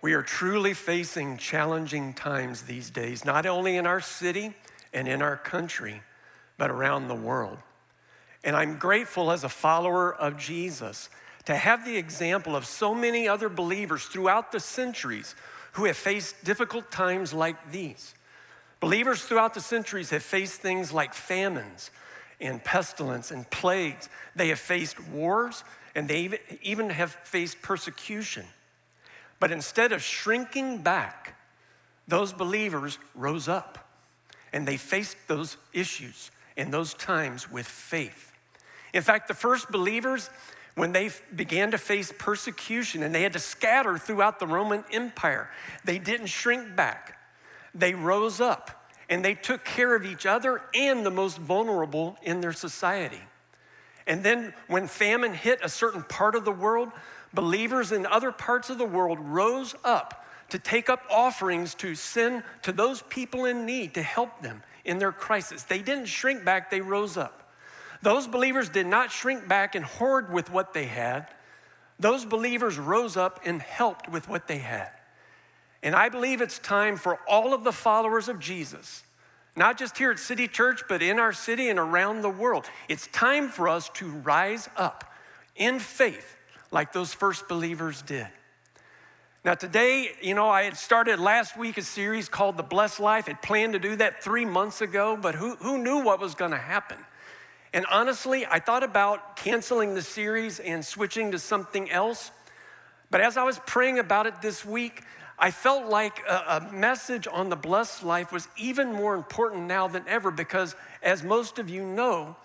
We 0.00 0.12
are 0.12 0.22
truly 0.22 0.74
facing 0.74 1.38
challenging 1.38 2.14
times 2.14 2.62
these 2.62 2.90
days, 2.90 3.24
not 3.24 3.46
only 3.46 3.76
in 3.76 3.86
our 3.86 4.00
city 4.00 4.54
and 4.92 5.08
in 5.08 5.22
our 5.22 5.36
country, 5.36 6.02
but 6.56 6.70
around 6.70 7.08
the 7.08 7.14
world. 7.14 7.58
And 8.44 8.54
I'm 8.54 8.78
grateful 8.78 9.32
as 9.32 9.42
a 9.42 9.48
follower 9.48 10.14
of 10.14 10.38
Jesus 10.38 11.08
to 11.46 11.56
have 11.56 11.84
the 11.84 11.96
example 11.96 12.54
of 12.54 12.66
so 12.66 12.94
many 12.94 13.26
other 13.26 13.48
believers 13.48 14.04
throughout 14.04 14.52
the 14.52 14.60
centuries 14.60 15.34
who 15.72 15.86
have 15.86 15.96
faced 15.96 16.44
difficult 16.44 16.90
times 16.90 17.32
like 17.32 17.72
these. 17.72 18.14
Believers 18.80 19.22
throughout 19.24 19.54
the 19.54 19.60
centuries 19.60 20.10
have 20.10 20.22
faced 20.22 20.60
things 20.60 20.92
like 20.92 21.12
famines 21.12 21.90
and 22.40 22.62
pestilence 22.62 23.32
and 23.32 23.48
plagues. 23.50 24.08
They 24.36 24.48
have 24.48 24.60
faced 24.60 25.00
wars 25.08 25.64
and 25.94 26.06
they 26.06 26.38
even 26.62 26.90
have 26.90 27.12
faced 27.24 27.60
persecution. 27.62 28.44
But 29.40 29.52
instead 29.52 29.92
of 29.92 30.02
shrinking 30.02 30.78
back, 30.78 31.36
those 32.06 32.32
believers 32.32 32.98
rose 33.14 33.48
up 33.48 33.88
and 34.52 34.66
they 34.66 34.76
faced 34.76 35.16
those 35.28 35.56
issues 35.72 36.30
in 36.56 36.70
those 36.70 36.94
times 36.94 37.50
with 37.50 37.66
faith. 37.66 38.32
In 38.92 39.02
fact, 39.02 39.28
the 39.28 39.34
first 39.34 39.70
believers, 39.70 40.30
when 40.74 40.92
they 40.92 41.10
began 41.34 41.70
to 41.72 41.78
face 41.78 42.12
persecution 42.18 43.02
and 43.02 43.14
they 43.14 43.22
had 43.22 43.34
to 43.34 43.38
scatter 43.38 43.98
throughout 43.98 44.40
the 44.40 44.46
Roman 44.46 44.84
Empire, 44.90 45.50
they 45.84 45.98
didn't 45.98 46.26
shrink 46.26 46.74
back. 46.74 47.18
They 47.74 47.94
rose 47.94 48.40
up 48.40 48.90
and 49.08 49.24
they 49.24 49.34
took 49.34 49.64
care 49.64 49.94
of 49.94 50.04
each 50.04 50.26
other 50.26 50.62
and 50.74 51.04
the 51.04 51.10
most 51.10 51.38
vulnerable 51.38 52.16
in 52.22 52.40
their 52.40 52.52
society. 52.52 53.20
And 54.06 54.24
then 54.24 54.54
when 54.68 54.86
famine 54.86 55.34
hit 55.34 55.60
a 55.62 55.68
certain 55.68 56.02
part 56.02 56.34
of 56.34 56.46
the 56.46 56.52
world, 56.52 56.90
believers 57.34 57.92
in 57.92 58.06
other 58.06 58.32
parts 58.32 58.70
of 58.70 58.78
the 58.78 58.84
world 58.84 59.18
rose 59.20 59.74
up 59.84 60.24
to 60.50 60.58
take 60.58 60.88
up 60.88 61.02
offerings 61.10 61.74
to 61.74 61.94
send 61.94 62.42
to 62.62 62.72
those 62.72 63.02
people 63.02 63.44
in 63.44 63.66
need 63.66 63.94
to 63.94 64.02
help 64.02 64.40
them 64.42 64.62
in 64.84 64.98
their 64.98 65.12
crisis. 65.12 65.62
They 65.64 65.82
didn't 65.82 66.06
shrink 66.06 66.44
back, 66.44 66.70
they 66.70 66.80
rose 66.80 67.16
up. 67.16 67.52
Those 68.00 68.26
believers 68.26 68.68
did 68.68 68.86
not 68.86 69.10
shrink 69.10 69.48
back 69.48 69.74
and 69.74 69.84
hoard 69.84 70.32
with 70.32 70.50
what 70.50 70.72
they 70.72 70.86
had. 70.86 71.26
Those 71.98 72.24
believers 72.24 72.78
rose 72.78 73.16
up 73.16 73.40
and 73.44 73.60
helped 73.60 74.08
with 74.08 74.28
what 74.28 74.46
they 74.46 74.58
had. 74.58 74.90
And 75.82 75.94
I 75.94 76.08
believe 76.08 76.40
it's 76.40 76.58
time 76.58 76.96
for 76.96 77.18
all 77.28 77.52
of 77.52 77.64
the 77.64 77.72
followers 77.72 78.28
of 78.28 78.38
Jesus, 78.38 79.02
not 79.56 79.78
just 79.78 79.98
here 79.98 80.10
at 80.10 80.18
City 80.18 80.48
Church, 80.48 80.82
but 80.88 81.02
in 81.02 81.18
our 81.18 81.32
city 81.32 81.68
and 81.68 81.78
around 81.78 82.22
the 82.22 82.30
world. 82.30 82.66
It's 82.88 83.08
time 83.08 83.48
for 83.48 83.68
us 83.68 83.88
to 83.94 84.08
rise 84.08 84.68
up 84.76 85.12
in 85.56 85.78
faith 85.80 86.37
like 86.70 86.92
those 86.92 87.12
first 87.12 87.48
believers 87.48 88.02
did. 88.02 88.28
Now, 89.44 89.54
today, 89.54 90.10
you 90.20 90.34
know, 90.34 90.48
I 90.48 90.64
had 90.64 90.76
started 90.76 91.18
last 91.20 91.56
week 91.56 91.78
a 91.78 91.82
series 91.82 92.28
called 92.28 92.56
The 92.56 92.62
Blessed 92.62 93.00
Life. 93.00 93.28
I 93.28 93.34
planned 93.34 93.74
to 93.74 93.78
do 93.78 93.96
that 93.96 94.22
three 94.22 94.44
months 94.44 94.80
ago, 94.80 95.16
but 95.16 95.34
who, 95.34 95.56
who 95.56 95.78
knew 95.78 96.02
what 96.02 96.20
was 96.20 96.34
going 96.34 96.50
to 96.50 96.58
happen? 96.58 96.98
And 97.72 97.86
honestly, 97.90 98.46
I 98.46 98.58
thought 98.58 98.82
about 98.82 99.36
canceling 99.36 99.94
the 99.94 100.02
series 100.02 100.58
and 100.58 100.84
switching 100.84 101.30
to 101.32 101.38
something 101.38 101.90
else. 101.90 102.30
But 103.10 103.20
as 103.20 103.36
I 103.36 103.44
was 103.44 103.60
praying 103.66 103.98
about 103.98 104.26
it 104.26 104.42
this 104.42 104.64
week, 104.64 105.02
I 105.38 105.50
felt 105.50 105.88
like 105.88 106.20
a, 106.28 106.68
a, 106.68 106.72
message 106.72 107.28
on 107.30 107.48
the 107.48 107.56
blessed 107.56 108.02
life 108.02 108.32
was 108.32 108.48
even 108.56 108.92
more 108.92 109.14
important 109.14 109.66
now 109.66 109.86
than 109.86 110.04
ever 110.08 110.32
because, 110.32 110.74
as 111.00 111.22
most 111.22 111.60
of 111.60 111.70
you 111.70 111.84
know, 111.84 112.36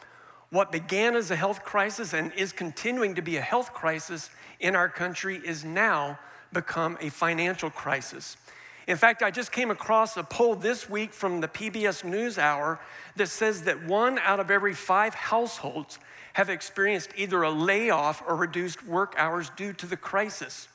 what 0.53 0.71
began 0.71 1.15
as 1.15 1.31
a 1.31 1.35
health 1.35 1.63
crisis 1.63 2.13
and 2.13 2.31
is 2.33 2.53
continuing 2.53 3.15
to 3.15 3.23
be 3.23 3.37
a 3.37 3.41
health 3.41 3.73
crisis 3.73 4.29
in 4.59 4.75
our 4.75 4.87
country 4.87 5.41
is 5.43 5.65
now 5.65 6.19
become 6.53 6.95
a 7.01 7.09
financial 7.09 7.71
crisis. 7.71 8.37
In 8.85 8.95
fact, 8.95 9.23
I 9.23 9.31
just 9.31 9.51
came 9.51 9.71
across 9.71 10.15
a 10.15 10.21
poll 10.21 10.53
this 10.53 10.87
week 10.87 11.11
from 11.11 11.41
the 11.41 11.47
PBS 11.47 12.03
NewsHour 12.03 12.77
that 13.15 13.29
says 13.29 13.63
that 13.63 13.83
one 13.87 14.19
out 14.19 14.39
of 14.39 14.51
every 14.51 14.75
five 14.75 15.15
households 15.15 15.97
have 16.33 16.51
experienced 16.51 17.09
either 17.15 17.41
a 17.41 17.49
layoff 17.49 18.21
or 18.27 18.35
reduced 18.35 18.85
work 18.85 19.15
hours 19.17 19.49
due 19.57 19.73
to 19.73 19.87
the 19.87 19.97
crisis. 19.97 20.67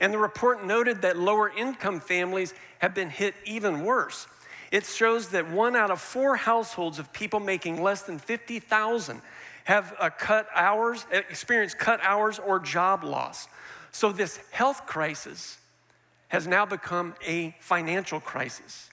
And 0.00 0.10
the 0.10 0.18
report 0.18 0.64
noted 0.64 1.02
that 1.02 1.18
lower 1.18 1.50
income 1.50 2.00
families 2.00 2.54
have 2.78 2.94
been 2.94 3.10
hit 3.10 3.34
even 3.44 3.84
worse. 3.84 4.26
It 4.70 4.84
shows 4.84 5.28
that 5.30 5.50
one 5.50 5.76
out 5.76 5.90
of 5.90 6.00
four 6.00 6.36
households 6.36 6.98
of 6.98 7.12
people 7.12 7.40
making 7.40 7.82
less 7.82 8.02
than 8.02 8.18
50,000 8.18 9.22
have 9.64 9.94
a 10.00 10.10
cut 10.10 10.48
hours, 10.54 11.06
eh, 11.10 11.22
experienced 11.30 11.78
cut 11.78 12.00
hours 12.02 12.38
or 12.38 12.58
job 12.58 13.04
loss. 13.04 13.48
So 13.92 14.12
this 14.12 14.38
health 14.50 14.86
crisis 14.86 15.58
has 16.28 16.46
now 16.46 16.66
become 16.66 17.14
a 17.26 17.54
financial 17.60 18.20
crisis. 18.20 18.90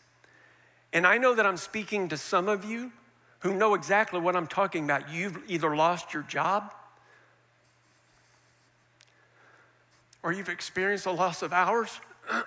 And 0.93 1.05
I 1.05 1.17
know 1.17 1.35
that 1.35 1.45
I'm 1.45 1.57
speaking 1.57 2.09
to 2.09 2.17
some 2.17 2.47
of 2.47 2.63
you 2.63 2.91
who 3.39 3.53
know 3.53 3.73
exactly 3.73 4.19
what 4.19 4.35
I'm 4.35 4.47
talking 4.47 4.85
about. 4.85 5.09
You've 5.09 5.37
either 5.47 5.75
lost 5.75 6.13
your 6.13 6.23
job 6.23 6.73
or 10.23 10.31
you've 10.31 10.49
experienced 10.49 11.05
a 11.05 11.11
loss 11.11 11.41
of 11.41 11.51
hours. 11.53 11.99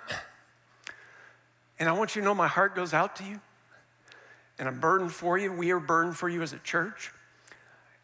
And 1.79 1.87
I 1.87 1.93
want 1.93 2.15
you 2.15 2.21
to 2.21 2.25
know 2.25 2.35
my 2.35 2.47
heart 2.47 2.75
goes 2.75 2.93
out 2.93 3.15
to 3.17 3.23
you. 3.23 3.39
And 4.57 4.67
I'm 4.67 4.79
burdened 4.79 5.13
for 5.13 5.37
you. 5.37 5.51
We 5.51 5.71
are 5.71 5.79
burdened 5.79 6.17
for 6.17 6.27
you 6.27 6.41
as 6.41 6.51
a 6.51 6.59
church. 6.59 7.11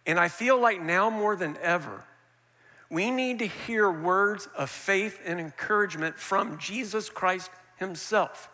And 0.06 0.20
I 0.20 0.30
feel 0.30 0.60
like 0.60 0.82
now 0.82 1.10
more 1.10 1.36
than 1.36 1.58
ever, 1.62 2.04
we 2.90 3.12
need 3.12 3.40
to 3.40 3.48
hear 3.48 3.92
words 3.92 4.48
of 4.58 4.70
faith 4.70 5.20
and 5.26 5.40
encouragement 5.40 6.18
from 6.18 6.58
Jesus 6.58 7.10
Christ 7.10 7.52
Himself 7.78 8.50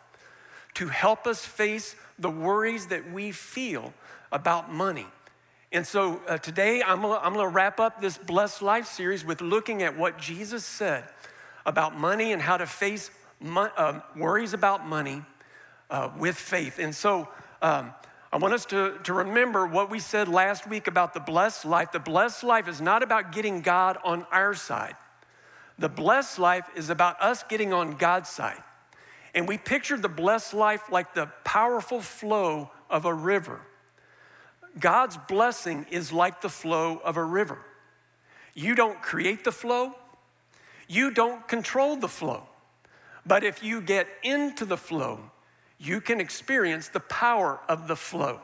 to 0.75 0.87
help 0.87 1.27
us 1.27 1.45
face 1.45 1.95
the 2.17 2.29
worries 2.29 2.87
that 2.87 3.11
we 3.11 3.31
feel 3.31 3.93
about 4.31 4.73
money. 4.73 5.07
And 5.73 5.85
so 5.85 6.21
uh, 6.27 6.37
today 6.37 6.81
I'm 6.81 7.01
gonna, 7.01 7.19
I'm 7.21 7.33
gonna 7.33 7.47
wrap 7.47 7.79
up 7.79 8.01
this 8.01 8.17
Blessed 8.17 8.61
Life 8.61 8.87
series 8.87 9.25
with 9.25 9.41
looking 9.41 9.83
at 9.83 9.97
what 9.97 10.17
Jesus 10.17 10.65
said 10.65 11.03
about 11.65 11.97
money 11.97 12.31
and 12.31 12.41
how 12.41 12.57
to 12.57 12.65
face 12.65 13.11
uh, 13.43 14.01
worries 14.15 14.53
about 14.53 14.87
money 14.87 15.23
uh, 15.89 16.09
with 16.17 16.35
faith. 16.35 16.79
And 16.79 16.95
so 16.95 17.27
um, 17.61 17.93
I 18.31 18.37
want 18.37 18.53
us 18.53 18.65
to, 18.67 18.97
to 19.03 19.13
remember 19.13 19.67
what 19.67 19.89
we 19.89 19.99
said 19.99 20.27
last 20.27 20.67
week 20.67 20.87
about 20.87 21.13
the 21.13 21.19
blessed 21.19 21.65
life. 21.65 21.91
The 21.91 21.99
blessed 21.99 22.43
life 22.43 22.67
is 22.67 22.79
not 22.79 23.03
about 23.03 23.31
getting 23.31 23.61
God 23.61 23.97
on 24.03 24.25
our 24.31 24.53
side, 24.53 24.95
the 25.77 25.89
blessed 25.89 26.39
life 26.39 26.65
is 26.75 26.89
about 26.89 27.21
us 27.21 27.43
getting 27.43 27.73
on 27.73 27.97
God's 27.97 28.29
side. 28.29 28.61
And 29.33 29.47
we 29.47 29.57
pictured 29.57 30.01
the 30.01 30.09
blessed 30.09 30.53
life 30.53 30.91
like 30.91 31.13
the 31.13 31.27
powerful 31.43 32.01
flow 32.01 32.69
of 32.89 33.05
a 33.05 33.13
river. 33.13 33.61
God's 34.79 35.17
blessing 35.27 35.85
is 35.89 36.11
like 36.11 36.41
the 36.41 36.49
flow 36.49 37.01
of 37.03 37.17
a 37.17 37.23
river. 37.23 37.59
You 38.53 38.75
don't 38.75 39.01
create 39.01 39.43
the 39.43 39.51
flow, 39.51 39.95
you 40.87 41.11
don't 41.11 41.47
control 41.47 41.95
the 41.95 42.09
flow. 42.09 42.47
But 43.25 43.43
if 43.43 43.63
you 43.63 43.81
get 43.81 44.07
into 44.23 44.65
the 44.65 44.77
flow, 44.77 45.19
you 45.77 46.01
can 46.01 46.19
experience 46.19 46.87
the 46.89 46.99
power 46.99 47.59
of 47.67 47.87
the 47.87 47.95
flow. 47.95 48.39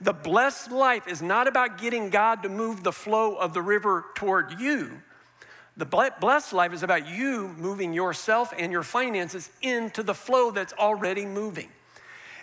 The 0.00 0.12
blessed 0.12 0.70
life 0.70 1.08
is 1.08 1.22
not 1.22 1.48
about 1.48 1.78
getting 1.78 2.10
God 2.10 2.42
to 2.42 2.48
move 2.48 2.82
the 2.82 2.92
flow 2.92 3.36
of 3.36 3.54
the 3.54 3.62
river 3.62 4.04
toward 4.14 4.60
you. 4.60 5.00
The 5.78 5.86
blessed 5.86 6.52
life 6.52 6.72
is 6.72 6.82
about 6.82 7.06
you 7.06 7.48
moving 7.58 7.92
yourself 7.92 8.52
and 8.56 8.72
your 8.72 8.82
finances 8.82 9.50
into 9.62 10.02
the 10.02 10.14
flow 10.14 10.50
that's 10.50 10.72
already 10.74 11.26
moving. 11.26 11.68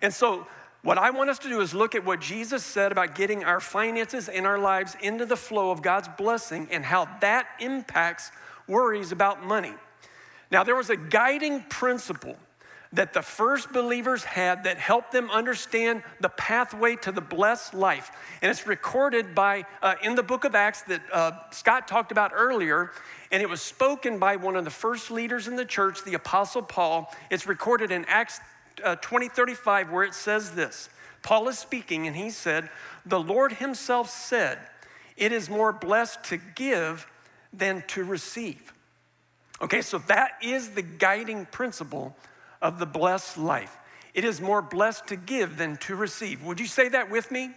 And 0.02 0.14
so, 0.14 0.48
what 0.84 0.98
I 0.98 1.12
want 1.12 1.30
us 1.30 1.40
to 1.40 1.50
do 1.50 1.62
is 1.62 1.74
look 1.74 1.96
at 1.96 2.04
what 2.04 2.20
Jesus 2.20 2.64
said 2.64 2.92
about 2.92 3.16
getting 3.16 3.46
our 3.46 3.62
finances 3.62 4.28
and 4.28 4.46
our 4.46 4.60
lives 4.60 4.98
into 5.02 5.26
the 5.26 5.38
flow 5.38 5.72
of 5.72 5.82
God's 5.82 6.10
blessing 6.18 6.68
and 6.72 6.84
how 6.84 7.08
that 7.22 7.48
impacts 7.60 8.32
worries 8.68 9.14
about 9.14 9.46
money. 9.46 9.74
Now, 10.54 10.64
there 10.64 10.76
was 10.76 10.92
a 10.92 10.96
guiding 10.96 11.64
principle 11.64 12.38
that 12.94 13.12
the 13.12 13.24
first 13.24 13.74
believers 13.74 14.24
had 14.24 14.66
that 14.66 14.78
helped 14.78 15.12
them 15.12 15.32
understand 15.32 16.04
the 16.20 16.30
pathway 16.30 16.96
to 16.98 17.12
the 17.12 17.22
blessed 17.22 17.74
life. 17.74 18.12
And 18.40 18.52
it's 18.52 18.68
recorded 18.68 19.34
by, 19.34 19.66
uh, 19.82 19.96
in 20.04 20.14
the 20.14 20.22
book 20.22 20.46
of 20.46 20.54
Acts 20.54 20.84
that 20.84 21.02
uh, 21.12 21.32
Scott 21.50 21.88
talked 21.88 22.12
about 22.12 22.34
earlier, 22.36 22.92
and 23.32 23.42
it 23.42 23.50
was 23.50 23.64
spoken 23.64 24.20
by 24.20 24.36
one 24.36 24.56
of 24.56 24.64
the 24.64 24.70
first 24.70 25.10
leaders 25.10 25.48
in 25.48 25.56
the 25.56 25.66
church, 25.66 26.04
the 26.04 26.14
Apostle 26.14 26.62
Paul. 26.62 27.12
It's 27.32 27.48
recorded 27.48 27.90
in 27.90 28.06
Acts 28.06 28.40
uh, 28.84 28.96
20 28.98 29.30
35, 29.30 29.90
where 29.90 30.04
it 30.04 30.14
says 30.14 30.52
this 30.52 30.88
Paul 31.24 31.48
is 31.48 31.58
speaking, 31.58 32.06
and 32.06 32.16
he 32.16 32.30
said, 32.30 32.70
The 33.08 33.20
Lord 33.20 33.54
Himself 33.54 34.08
said, 34.08 34.60
It 35.18 35.32
is 35.32 35.50
more 35.50 35.74
blessed 35.74 36.24
to 36.26 36.38
give 36.38 37.08
than 37.52 37.84
to 37.88 38.04
receive. 38.04 38.72
Okay, 39.64 39.82
so 39.82 39.98
that 40.08 40.32
is 40.42 40.72
the 40.72 40.82
guiding 40.82 41.46
principle 41.46 42.14
of 42.62 42.80
the 42.80 42.86
blessed 42.86 43.38
life. 43.38 43.78
It 44.14 44.26
is 44.26 44.42
more 44.42 44.62
blessed 44.62 45.08
to 45.08 45.16
give 45.16 45.56
than 45.58 45.78
to 45.78 45.96
receive. 45.96 46.44
Would 46.44 46.60
you 46.60 46.66
say 46.66 46.90
that 46.90 47.10
with 47.10 47.32
me? 47.32 47.52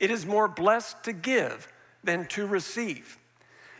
It 0.00 0.10
is 0.10 0.26
more 0.26 0.48
blessed 0.48 1.04
to 1.04 1.12
give 1.12 1.68
than 2.02 2.26
to 2.26 2.44
receive. 2.44 3.16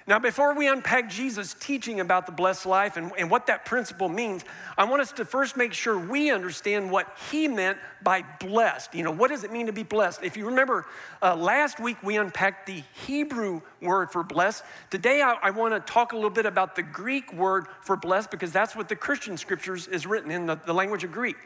Now, 0.09 0.19
before 0.19 0.55
we 0.55 0.69
unpack 0.69 1.11
Jesus' 1.11 1.55
teaching 1.61 2.01
about 2.01 2.25
the 2.25 2.33
blessed 2.33 2.65
life 2.65 2.97
and, 2.97 3.13
and 3.19 3.31
what 3.31 3.45
that 3.49 3.67
principle 3.67 4.09
means, 4.09 4.43
I 4.79 4.85
want 4.85 5.03
us 5.03 5.13
to 5.13 5.25
first 5.27 5.55
make 5.55 5.75
sure 5.75 5.99
we 5.99 6.31
understand 6.31 6.91
what 6.91 7.15
he 7.31 7.47
meant 7.47 7.77
by 8.03 8.25
blessed. 8.41 8.95
You 8.95 9.03
know, 9.03 9.11
what 9.11 9.29
does 9.29 9.45
it 9.45 9.53
mean 9.53 9.67
to 9.67 9.73
be 9.73 9.83
blessed? 9.83 10.23
If 10.23 10.35
you 10.39 10.47
remember, 10.47 10.87
uh, 11.21 11.37
last 11.37 11.79
week 11.79 12.03
we 12.03 12.17
unpacked 12.17 12.67
the 12.67 12.83
Hebrew 13.07 13.61
word 13.83 14.11
for 14.11 14.23
blessed. 14.23 14.65
Today 14.89 15.21
I, 15.21 15.35
I 15.43 15.51
want 15.51 15.75
to 15.75 15.93
talk 15.93 16.13
a 16.13 16.17
little 16.17 16.31
bit 16.31 16.47
about 16.47 16.75
the 16.75 16.85
Greek 16.85 17.31
word 17.35 17.67
for 17.83 17.95
blessed 17.95 18.31
because 18.31 18.51
that's 18.51 18.75
what 18.75 18.89
the 18.89 18.97
Christian 18.97 19.37
scriptures 19.37 19.89
is 19.89 20.07
written 20.07 20.31
in 20.31 20.47
the, 20.47 20.59
the 20.65 20.73
language 20.73 21.05
of 21.05 21.13
Greek. 21.13 21.37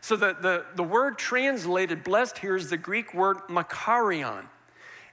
So 0.00 0.16
the, 0.16 0.34
the, 0.40 0.64
the 0.74 0.82
word 0.82 1.18
translated 1.18 2.02
blessed 2.02 2.38
here 2.38 2.56
is 2.56 2.70
the 2.70 2.78
Greek 2.78 3.12
word 3.12 3.36
makarion. 3.48 4.46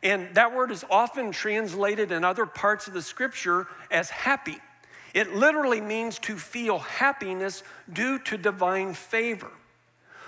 And 0.04 0.36
that 0.36 0.54
word 0.54 0.70
is 0.70 0.84
often 0.92 1.32
translated 1.32 2.12
in 2.12 2.24
other 2.24 2.46
parts 2.46 2.88
of 2.88 2.94
the 2.94 3.02
scripture 3.02 3.68
as 3.90 4.10
happy. 4.10 4.58
It 5.14 5.34
literally 5.34 5.80
means 5.80 6.20
to 6.20 6.38
feel 6.38 6.80
happiness 6.80 7.64
due 7.92 8.20
to 8.20 8.38
divine 8.38 8.94
favor. 8.94 9.52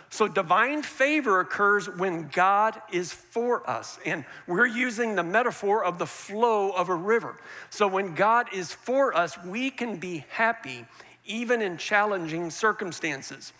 So, 0.09 0.27
divine 0.29 0.81
favor 0.81 1.41
occurs 1.41 1.89
when 1.89 2.29
God 2.29 2.79
is 2.93 3.11
for 3.11 3.69
us. 3.69 3.99
And 4.05 4.23
we're 4.47 4.67
using 4.67 5.15
the 5.15 5.23
metaphor 5.23 5.83
of 5.83 5.97
the 5.97 6.05
flow 6.05 6.69
of 6.69 6.87
a 6.87 6.95
river. 6.95 7.35
So, 7.69 7.87
when 7.87 8.15
God 8.15 8.47
is 8.53 8.71
for 8.71 9.13
us, 9.13 9.37
we 9.43 9.71
can 9.71 9.97
be 9.97 10.23
happy 10.29 10.85
even 11.25 11.61
in 11.61 11.77
challenging 11.77 12.49
circumstances. 12.49 13.51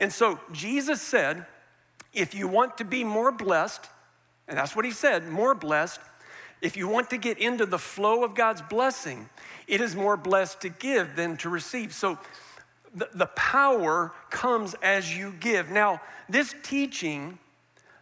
And 0.00 0.12
so, 0.12 0.40
Jesus 0.52 1.00
said, 1.00 1.46
if 2.12 2.34
you 2.34 2.48
want 2.48 2.78
to 2.78 2.84
be 2.84 3.04
more 3.04 3.30
blessed, 3.30 3.88
and 4.50 4.58
that's 4.58 4.76
what 4.76 4.84
he 4.84 4.90
said 4.90 5.26
more 5.28 5.54
blessed. 5.54 6.00
If 6.60 6.76
you 6.76 6.88
want 6.88 7.08
to 7.10 7.16
get 7.16 7.38
into 7.38 7.64
the 7.64 7.78
flow 7.78 8.22
of 8.22 8.34
God's 8.34 8.60
blessing, 8.60 9.30
it 9.66 9.80
is 9.80 9.96
more 9.96 10.18
blessed 10.18 10.60
to 10.60 10.68
give 10.68 11.16
than 11.16 11.38
to 11.38 11.48
receive. 11.48 11.94
So 11.94 12.18
the, 12.94 13.08
the 13.14 13.26
power 13.26 14.12
comes 14.28 14.74
as 14.82 15.16
you 15.16 15.32
give. 15.40 15.70
Now, 15.70 16.02
this 16.28 16.54
teaching, 16.62 17.38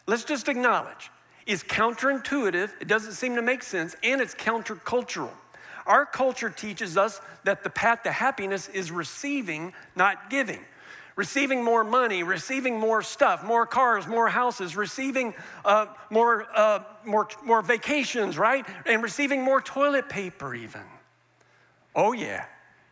let's 0.07 0.25
just 0.25 0.49
acknowledge, 0.49 1.09
is 1.45 1.63
counterintuitive. 1.63 2.71
It 2.81 2.89
doesn't 2.89 3.13
seem 3.13 3.35
to 3.35 3.41
make 3.41 3.63
sense, 3.63 3.95
and 4.03 4.19
it's 4.19 4.35
countercultural. 4.35 5.31
Our 5.85 6.05
culture 6.05 6.49
teaches 6.49 6.97
us 6.97 7.21
that 7.45 7.63
the 7.63 7.69
path 7.69 8.03
to 8.03 8.11
happiness 8.11 8.67
is 8.67 8.91
receiving, 8.91 9.73
not 9.95 10.29
giving 10.29 10.59
receiving 11.19 11.61
more 11.61 11.83
money, 11.83 12.23
receiving 12.23 12.79
more 12.79 13.01
stuff, 13.01 13.43
more 13.43 13.65
cars, 13.65 14.07
more 14.07 14.29
houses, 14.29 14.77
receiving 14.77 15.33
uh, 15.65 15.85
more, 16.09 16.47
uh, 16.55 16.79
more, 17.03 17.27
more 17.43 17.61
vacations, 17.61 18.37
right? 18.37 18.65
And 18.85 19.03
receiving 19.03 19.41
more 19.41 19.59
toilet 19.59 20.07
paper, 20.07 20.55
even. 20.55 20.79
Oh, 21.93 22.13
yeah. 22.13 22.45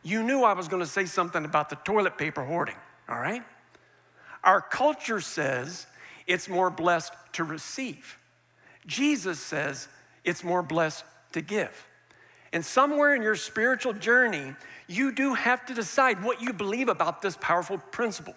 You 0.04 0.24
knew 0.24 0.44
I 0.44 0.52
was 0.52 0.68
going 0.68 0.82
to 0.82 0.90
say 0.90 1.06
something 1.06 1.46
about 1.46 1.70
the 1.70 1.78
toilet 1.78 2.18
paper 2.18 2.44
hoarding, 2.44 2.76
all 3.08 3.18
right? 3.18 3.44
Our 4.44 4.60
culture 4.60 5.22
says 5.22 5.88
it's 6.28 6.50
more 6.50 6.70
blessed 6.70 7.14
to 7.32 7.46
receive. 7.46 8.18
Jesus 8.86 9.40
says 9.40 9.88
it's 10.26 10.44
more 10.44 10.64
blessed 10.64 11.06
to 11.32 11.40
give. 11.40 11.72
And 12.52 12.66
somewhere 12.66 13.16
in 13.16 13.22
your 13.22 13.36
spiritual 13.36 13.94
journey, 13.94 14.54
you 14.88 15.12
do 15.12 15.34
have 15.34 15.66
to 15.66 15.74
decide 15.74 16.24
what 16.24 16.42
you 16.42 16.54
believe 16.54 16.90
about 16.90 17.22
this 17.22 17.38
powerful 17.40 17.78
principle. 17.78 18.36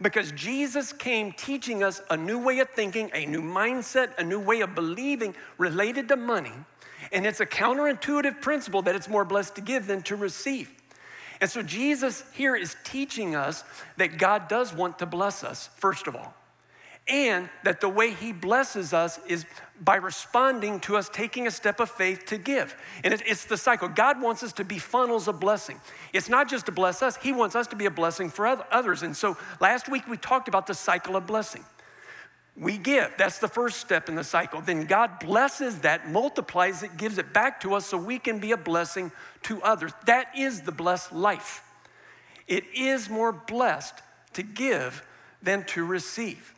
Because 0.00 0.30
Jesus 0.32 0.92
came 0.92 1.32
teaching 1.32 1.82
us 1.82 2.00
a 2.10 2.16
new 2.16 2.38
way 2.38 2.60
of 2.60 2.70
thinking, 2.70 3.10
a 3.14 3.26
new 3.26 3.42
mindset, 3.42 4.16
a 4.16 4.24
new 4.24 4.38
way 4.38 4.60
of 4.60 4.74
believing 4.74 5.34
related 5.58 6.08
to 6.08 6.16
money. 6.16 6.52
And 7.10 7.26
it's 7.26 7.40
a 7.40 7.46
counterintuitive 7.46 8.40
principle 8.40 8.82
that 8.82 8.94
it's 8.94 9.08
more 9.08 9.24
blessed 9.24 9.56
to 9.56 9.60
give 9.60 9.86
than 9.86 10.02
to 10.02 10.16
receive. 10.16 10.70
And 11.40 11.50
so 11.50 11.62
Jesus 11.62 12.24
here 12.32 12.54
is 12.54 12.76
teaching 12.84 13.34
us 13.34 13.64
that 13.96 14.18
God 14.18 14.48
does 14.48 14.72
want 14.72 14.98
to 15.00 15.06
bless 15.06 15.42
us, 15.42 15.68
first 15.76 16.06
of 16.06 16.14
all 16.14 16.34
and 17.08 17.48
that 17.64 17.80
the 17.80 17.88
way 17.88 18.12
He 18.12 18.32
blesses 18.32 18.92
us 18.92 19.18
is 19.26 19.44
by 19.80 19.96
responding 19.96 20.80
to 20.80 20.96
us 20.96 21.08
taking 21.08 21.46
a 21.46 21.50
step 21.50 21.80
of 21.80 21.90
faith 21.90 22.26
to 22.26 22.38
give. 22.38 22.74
And 23.04 23.14
it, 23.14 23.22
it's 23.26 23.44
the 23.44 23.56
cycle. 23.56 23.88
God 23.88 24.20
wants 24.20 24.42
us 24.42 24.52
to 24.54 24.64
be 24.64 24.78
funnels 24.78 25.28
of 25.28 25.40
blessing. 25.40 25.80
It's 26.12 26.28
not 26.28 26.48
just 26.48 26.66
to 26.66 26.72
bless 26.72 27.02
us, 27.02 27.16
He 27.16 27.32
wants 27.32 27.54
us 27.54 27.66
to 27.68 27.76
be 27.76 27.86
a 27.86 27.90
blessing 27.90 28.28
for 28.28 28.46
others. 28.46 29.02
And 29.02 29.16
so 29.16 29.36
last 29.60 29.88
week 29.88 30.06
we 30.08 30.16
talked 30.16 30.48
about 30.48 30.66
the 30.66 30.74
cycle 30.74 31.16
of 31.16 31.26
blessing. 31.26 31.64
We 32.56 32.76
give, 32.76 33.12
that's 33.16 33.38
the 33.38 33.48
first 33.48 33.78
step 33.78 34.08
in 34.08 34.16
the 34.16 34.24
cycle. 34.24 34.60
Then 34.60 34.86
God 34.86 35.20
blesses 35.20 35.78
that, 35.80 36.10
multiplies 36.10 36.82
it, 36.82 36.96
gives 36.96 37.18
it 37.18 37.32
back 37.32 37.60
to 37.60 37.74
us 37.74 37.86
so 37.86 37.96
we 37.96 38.18
can 38.18 38.40
be 38.40 38.50
a 38.50 38.56
blessing 38.56 39.12
to 39.44 39.62
others. 39.62 39.92
That 40.06 40.36
is 40.36 40.62
the 40.62 40.72
blessed 40.72 41.12
life. 41.12 41.62
It 42.48 42.64
is 42.74 43.08
more 43.08 43.30
blessed 43.30 43.94
to 44.32 44.42
give 44.42 45.04
than 45.40 45.64
to 45.66 45.84
receive. 45.84 46.52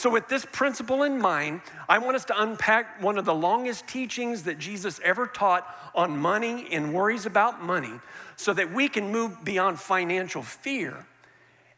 So, 0.00 0.08
with 0.08 0.28
this 0.28 0.46
principle 0.46 1.02
in 1.02 1.18
mind, 1.18 1.60
I 1.86 1.98
want 1.98 2.16
us 2.16 2.24
to 2.24 2.42
unpack 2.42 3.02
one 3.02 3.18
of 3.18 3.26
the 3.26 3.34
longest 3.34 3.86
teachings 3.86 4.44
that 4.44 4.58
Jesus 4.58 4.98
ever 5.04 5.26
taught 5.26 5.68
on 5.94 6.16
money 6.16 6.68
and 6.72 6.94
worries 6.94 7.26
about 7.26 7.62
money 7.62 7.92
so 8.34 8.54
that 8.54 8.72
we 8.72 8.88
can 8.88 9.12
move 9.12 9.44
beyond 9.44 9.78
financial 9.78 10.42
fear 10.42 11.04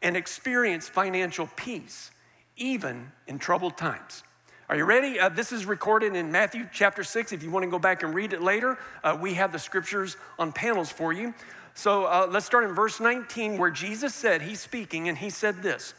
and 0.01 0.15
experience 0.15 0.87
financial 0.87 1.49
peace, 1.57 2.11
even 2.55 3.11
in 3.27 3.39
troubled 3.39 3.75
times. 3.75 4.23
Are 4.69 4.77
you 4.77 4.85
ready? 4.85 5.19
Uh, 5.19 5.27
this 5.27 5.51
is 5.51 5.65
recorded 5.65 6.15
in 6.15 6.31
Matthew 6.31 6.65
chapter 6.71 7.03
6. 7.03 7.33
If 7.33 7.43
you 7.43 7.51
want 7.51 7.63
to 7.63 7.69
go 7.69 7.77
back 7.77 8.03
and 8.03 8.15
read 8.15 8.31
it 8.31 8.41
later, 8.41 8.77
uh, 9.03 9.17
we 9.19 9.33
have 9.33 9.51
the 9.51 9.59
scriptures 9.59 10.15
on 10.39 10.53
panels 10.53 10.89
for 10.89 11.11
you. 11.11 11.33
So 11.73 12.05
uh, 12.05 12.25
let's 12.31 12.45
start 12.45 12.63
in 12.63 12.73
verse 12.73 13.01
19, 13.01 13.57
where 13.57 13.69
Jesus 13.69 14.15
said, 14.15 14.41
He's 14.41 14.61
speaking, 14.61 15.09
and 15.09 15.17
He 15.17 15.29
said 15.29 15.61
this. 15.61 15.93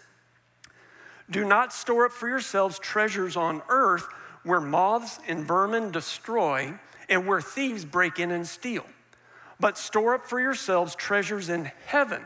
Do 1.30 1.44
not 1.44 1.72
store 1.72 2.06
up 2.06 2.12
for 2.12 2.28
yourselves 2.28 2.78
treasures 2.78 3.36
on 3.36 3.62
earth 3.68 4.06
where 4.42 4.60
moths 4.60 5.18
and 5.26 5.44
vermin 5.44 5.90
destroy 5.90 6.74
and 7.08 7.26
where 7.26 7.40
thieves 7.40 7.84
break 7.84 8.18
in 8.18 8.30
and 8.30 8.46
steal. 8.46 8.84
But 9.58 9.78
store 9.78 10.14
up 10.14 10.24
for 10.24 10.40
yourselves 10.40 10.94
treasures 10.94 11.48
in 11.48 11.70
heaven 11.86 12.22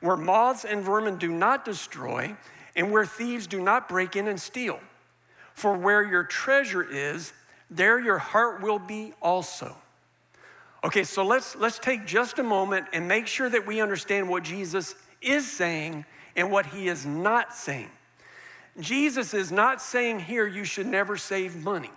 where 0.00 0.16
moths 0.16 0.64
and 0.66 0.82
vermin 0.82 1.16
do 1.16 1.28
not 1.28 1.64
destroy 1.64 2.36
and 2.76 2.90
where 2.90 3.06
thieves 3.06 3.46
do 3.46 3.60
not 3.60 3.88
break 3.88 4.16
in 4.16 4.28
and 4.28 4.38
steal. 4.38 4.78
For 5.54 5.76
where 5.76 6.02
your 6.02 6.24
treasure 6.24 6.82
is, 6.82 7.32
there 7.70 7.98
your 7.98 8.18
heart 8.18 8.60
will 8.60 8.78
be 8.78 9.14
also. 9.22 9.74
Okay, 10.82 11.04
so 11.04 11.24
let's, 11.24 11.56
let's 11.56 11.78
take 11.78 12.04
just 12.04 12.38
a 12.38 12.42
moment 12.42 12.86
and 12.92 13.08
make 13.08 13.26
sure 13.26 13.48
that 13.48 13.66
we 13.66 13.80
understand 13.80 14.28
what 14.28 14.42
Jesus 14.42 14.94
is 15.22 15.50
saying 15.50 16.04
and 16.36 16.50
what 16.50 16.66
he 16.66 16.88
is 16.88 17.06
not 17.06 17.54
saying. 17.54 17.90
Jesus 18.80 19.34
is 19.34 19.52
not 19.52 19.80
saying 19.80 20.20
here 20.20 20.46
you 20.46 20.64
should 20.64 20.86
never 20.86 21.16
save 21.16 21.56
money. 21.56 21.90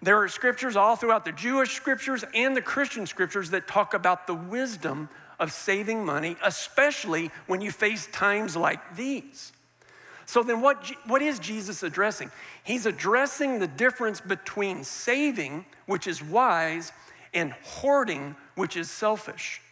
There 0.00 0.22
are 0.22 0.28
scriptures 0.28 0.76
all 0.76 0.96
throughout 0.96 1.24
the 1.24 1.32
Jewish 1.32 1.74
scriptures 1.74 2.24
and 2.34 2.56
the 2.56 2.62
Christian 2.62 3.06
scriptures 3.06 3.50
that 3.50 3.66
talk 3.66 3.94
about 3.94 4.26
the 4.26 4.34
wisdom 4.34 5.08
of 5.40 5.52
saving 5.52 6.04
money, 6.04 6.36
especially 6.44 7.30
when 7.46 7.60
you 7.60 7.70
face 7.70 8.08
times 8.12 8.56
like 8.56 8.96
these. 8.96 9.52
So, 10.26 10.42
then 10.42 10.60
what, 10.60 10.92
what 11.06 11.22
is 11.22 11.38
Jesus 11.38 11.82
addressing? 11.82 12.30
He's 12.62 12.86
addressing 12.86 13.58
the 13.58 13.66
difference 13.66 14.20
between 14.20 14.84
saving, 14.84 15.64
which 15.86 16.06
is 16.06 16.22
wise, 16.22 16.92
and 17.32 17.52
hoarding, 17.62 18.36
which 18.54 18.76
is 18.76 18.90
selfish. 18.90 19.62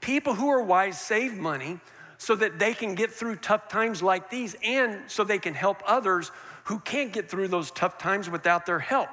People 0.00 0.34
who 0.34 0.48
are 0.48 0.62
wise 0.62 1.00
save 1.00 1.34
money 1.34 1.78
so 2.24 2.34
that 2.34 2.58
they 2.58 2.72
can 2.72 2.94
get 2.94 3.12
through 3.12 3.36
tough 3.36 3.68
times 3.68 4.02
like 4.02 4.30
these 4.30 4.56
and 4.64 4.98
so 5.08 5.24
they 5.24 5.38
can 5.38 5.52
help 5.52 5.82
others 5.86 6.30
who 6.64 6.78
can't 6.78 7.12
get 7.12 7.28
through 7.28 7.48
those 7.48 7.70
tough 7.70 7.98
times 7.98 8.30
without 8.30 8.64
their 8.64 8.78
help. 8.78 9.10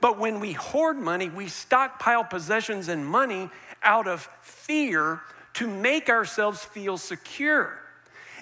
But 0.00 0.18
when 0.18 0.40
we 0.40 0.52
hoard 0.52 0.96
money, 0.96 1.28
we 1.28 1.48
stockpile 1.48 2.24
possessions 2.24 2.88
and 2.88 3.06
money 3.06 3.50
out 3.82 4.08
of 4.08 4.28
fear 4.40 5.20
to 5.54 5.66
make 5.66 6.08
ourselves 6.08 6.64
feel 6.64 6.96
secure. 6.96 7.78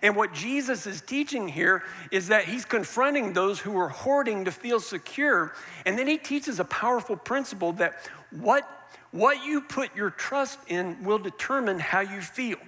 And 0.02 0.14
what 0.14 0.32
Jesus 0.32 0.86
is 0.86 1.00
teaching 1.00 1.48
here 1.48 1.82
is 2.10 2.28
that 2.28 2.44
he's 2.44 2.64
confronting 2.64 3.32
those 3.32 3.58
who 3.58 3.76
are 3.78 3.88
hoarding 3.88 4.44
to 4.44 4.52
feel 4.52 4.78
secure. 4.78 5.54
And 5.86 5.98
then 5.98 6.06
he 6.06 6.18
teaches 6.18 6.60
a 6.60 6.64
powerful 6.64 7.16
principle 7.16 7.72
that 7.74 8.08
what, 8.30 8.68
what 9.10 9.44
you 9.44 9.60
put 9.62 9.94
your 9.96 10.10
trust 10.10 10.58
in 10.68 11.02
will 11.02 11.18
determine 11.18 11.78
how 11.78 12.00
you 12.00 12.20
feel. 12.20 12.58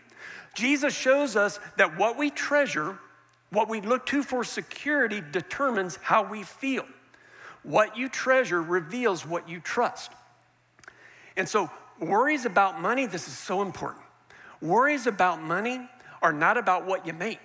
Jesus 0.54 0.94
shows 0.94 1.36
us 1.36 1.60
that 1.76 1.98
what 1.98 2.18
we 2.18 2.30
treasure, 2.30 2.98
what 3.50 3.68
we 3.68 3.80
look 3.80 4.06
to 4.06 4.22
for 4.22 4.42
security, 4.44 5.22
determines 5.32 5.96
how 5.96 6.22
we 6.28 6.42
feel. 6.42 6.84
What 7.62 7.96
you 7.96 8.08
treasure 8.08 8.62
reveals 8.62 9.26
what 9.26 9.48
you 9.48 9.60
trust. 9.60 10.12
And 11.36 11.48
so, 11.48 11.70
worries 12.00 12.44
about 12.44 12.80
money, 12.80 13.06
this 13.06 13.28
is 13.28 13.36
so 13.36 13.60
important. 13.60 14.04
Worries 14.62 15.06
about 15.06 15.42
money 15.42 15.80
are 16.22 16.32
not 16.32 16.56
about 16.56 16.86
what 16.86 17.06
you 17.06 17.12
make, 17.12 17.40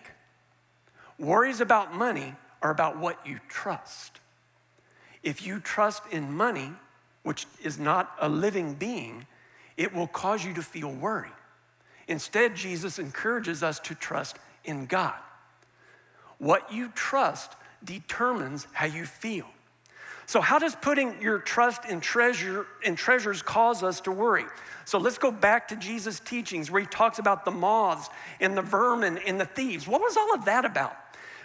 worries 1.20 1.60
about 1.60 1.94
money 1.94 2.34
are 2.62 2.72
about 2.72 2.98
what 2.98 3.26
you 3.26 3.40
trust. 3.50 4.20
If 5.24 5.46
you 5.46 5.60
trust 5.60 6.04
in 6.12 6.32
money, 6.32 6.72
which 7.24 7.46
is 7.64 7.78
not 7.78 8.16
a 8.20 8.30
living 8.30 8.74
being, 8.74 9.26
it 9.78 9.94
will 9.94 10.08
cause 10.08 10.44
you 10.44 10.54
to 10.54 10.62
feel 10.62 10.92
worry. 10.92 11.30
Instead, 12.12 12.58
Jesus 12.58 13.00
encourages 13.00 13.63
us 13.63 13.80
to 13.80 13.96
trust 13.96 14.38
in 14.65 14.86
God. 14.86 15.15
What 16.39 16.74
you 16.74 16.89
trust 16.94 17.53
determines 17.86 18.68
how 18.74 18.86
you 18.86 19.06
feel. 19.06 19.46
So, 20.25 20.41
how 20.41 20.60
does 20.60 20.75
putting 20.75 21.22
your 21.22 21.39
trust 21.39 21.86
in 21.86 22.01
treasure 22.01 22.68
in 22.84 22.98
treasures 22.98 23.41
cause 23.41 23.82
us 23.82 24.01
to 24.01 24.12
worry? 24.12 24.44
So 24.84 24.98
let's 24.98 25.18
go 25.18 25.32
back 25.32 25.70
to 25.70 25.77
Jesus' 25.77 26.20
teachings 26.20 26.70
where 26.70 26.82
he 26.82 26.88
talks 26.88 27.18
about 27.18 27.46
the 27.46 27.51
moths 27.51 28.10
and 28.41 28.58
the 28.58 28.62
vermin 28.62 29.18
and 29.20 29.39
the 29.39 29.46
thieves. 29.46 29.88
What 29.88 30.01
was 30.01 30.18
all 30.18 30.34
of 30.34 30.44
that 30.46 30.65
about? 30.65 30.98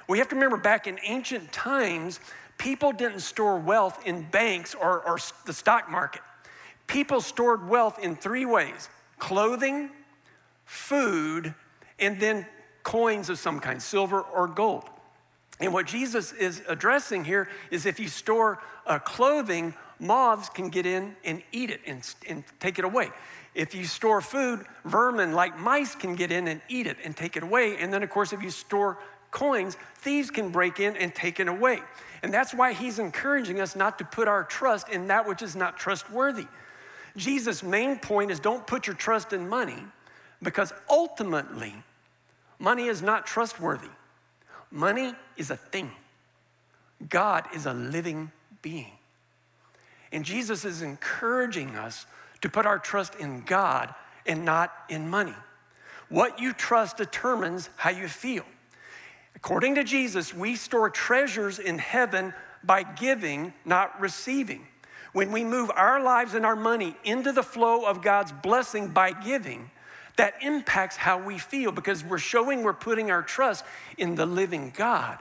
We 0.08 0.18
have 0.18 0.28
to 0.30 0.35
remember 0.35 0.56
back 0.56 0.88
in 0.88 0.99
ancient 1.04 1.52
times, 1.52 2.18
people 2.58 2.90
didn't 2.90 3.20
store 3.20 3.56
wealth 3.56 4.04
in 4.04 4.23
banks 4.30 4.75
or, 4.75 5.06
or 5.06 5.18
the 5.44 5.52
stock 5.52 5.88
market. 5.88 6.23
People 6.88 7.20
stored 7.20 7.68
wealth 7.68 8.00
in 8.00 8.16
three 8.16 8.46
ways 8.46 8.88
clothing, 9.18 9.90
food, 10.66 11.54
and 11.99 12.20
then 12.20 12.44
coins 12.82 13.30
of 13.30 13.38
some 13.38 13.58
kind, 13.58 13.82
silver 13.82 14.20
or 14.20 14.46
gold. 14.46 14.85
And 15.58 15.73
what 15.73 15.87
Jesus 15.87 16.32
is 16.32 16.62
addressing 16.68 17.25
here 17.25 17.49
is 17.70 17.87
if 17.87 17.99
you 17.99 18.08
store 18.08 18.58
uh, 18.87 18.99
clothing, 18.99 19.75
moths 19.99 20.50
can 20.50 20.68
get 20.68 20.85
in 20.85 21.16
and 21.25 21.42
eat 21.50 21.70
it 21.70 21.80
and, 21.87 22.02
and 22.28 22.44
take 22.61 22.78
it 22.78 22.85
away. 22.85 23.08
If 23.54 23.75
you 23.75 23.87
store 23.87 24.20
food, 24.20 24.66
vermin 24.85 25.32
like 25.32 25.58
mice 25.58 25.94
can 25.94 26.14
get 26.14 26.30
in 26.30 26.46
and 26.46 26.61
eat 26.68 26.87
it 26.87 26.99
and 27.02 27.16
take 27.16 27.38
it 27.38 27.42
away. 27.42 27.78
And 27.78 27.90
then, 27.90 28.02
of 28.02 28.11
course, 28.11 28.35
if 28.35 28.42
you 28.42 28.50
store 28.50 28.99
coins, 29.30 29.78
thieves 29.96 30.30
can 30.30 30.50
break 30.50 30.78
in 30.78 30.94
and 30.96 31.14
take 31.14 31.40
it 31.40 31.49
away. 31.49 31.80
And 32.23 32.32
that's 32.32 32.52
why 32.52 32.75
he's 32.75 32.99
encouraging 32.99 33.61
us 33.61 33.75
not 33.75 33.99
to 33.99 34.04
put 34.04 34.28
our 34.28 34.44
trust 34.44 34.90
in 34.90 35.06
that 35.06 35.26
which 35.26 35.40
is 35.40 35.56
not 35.56 35.78
trustworthy. 35.78 36.46
Jesus' 37.16 37.62
main 37.62 37.99
point 37.99 38.30
is 38.30 38.40
don't 38.40 38.66
put 38.66 38.87
your 38.87 38.96
trust 38.96 39.32
in 39.32 39.49
money 39.49 39.82
because 40.43 40.73
ultimately, 40.88 41.75
money 42.59 42.87
is 42.87 43.02
not 43.02 43.26
trustworthy. 43.26 43.88
Money 44.71 45.14
is 45.37 45.50
a 45.50 45.57
thing, 45.57 45.90
God 47.09 47.47
is 47.55 47.66
a 47.66 47.73
living 47.73 48.31
being. 48.62 48.93
And 50.12 50.25
Jesus 50.25 50.64
is 50.64 50.83
encouraging 50.83 51.76
us 51.76 52.07
to 52.40 52.49
put 52.49 52.66
our 52.66 52.78
trust 52.78 53.16
in 53.16 53.43
God 53.43 53.95
and 54.25 54.45
not 54.45 54.73
in 54.88 55.09
money. 55.09 55.35
What 56.09 56.40
you 56.40 56.52
trust 56.52 56.97
determines 56.97 57.69
how 57.76 57.90
you 57.90 58.09
feel. 58.09 58.45
According 59.35 59.75
to 59.76 59.85
Jesus, 59.85 60.33
we 60.33 60.57
store 60.57 60.88
treasures 60.90 61.59
in 61.59 61.78
heaven 61.78 62.33
by 62.64 62.83
giving, 62.83 63.52
not 63.64 64.00
receiving. 64.00 64.66
When 65.12 65.33
we 65.33 65.45
move 65.45 65.71
our 65.75 66.02
lives 66.02 66.35
and 66.35 66.45
our 66.45 66.57
money 66.57 66.97
into 67.05 67.33
the 67.33 67.43
flow 67.43 67.85
of 67.85 68.02
God's 68.02 68.33
blessing 68.33 68.88
by 68.88 69.12
giving, 69.12 69.71
that 70.16 70.35
impacts 70.42 70.96
how 70.96 71.18
we 71.18 71.38
feel 71.38 71.73
because 71.73 72.02
we're 72.04 72.18
showing 72.18 72.62
we're 72.62 72.73
putting 72.73 73.11
our 73.11 73.23
trust 73.23 73.64
in 73.99 74.14
the 74.14 74.26
living 74.26 74.73
God. 74.76 75.18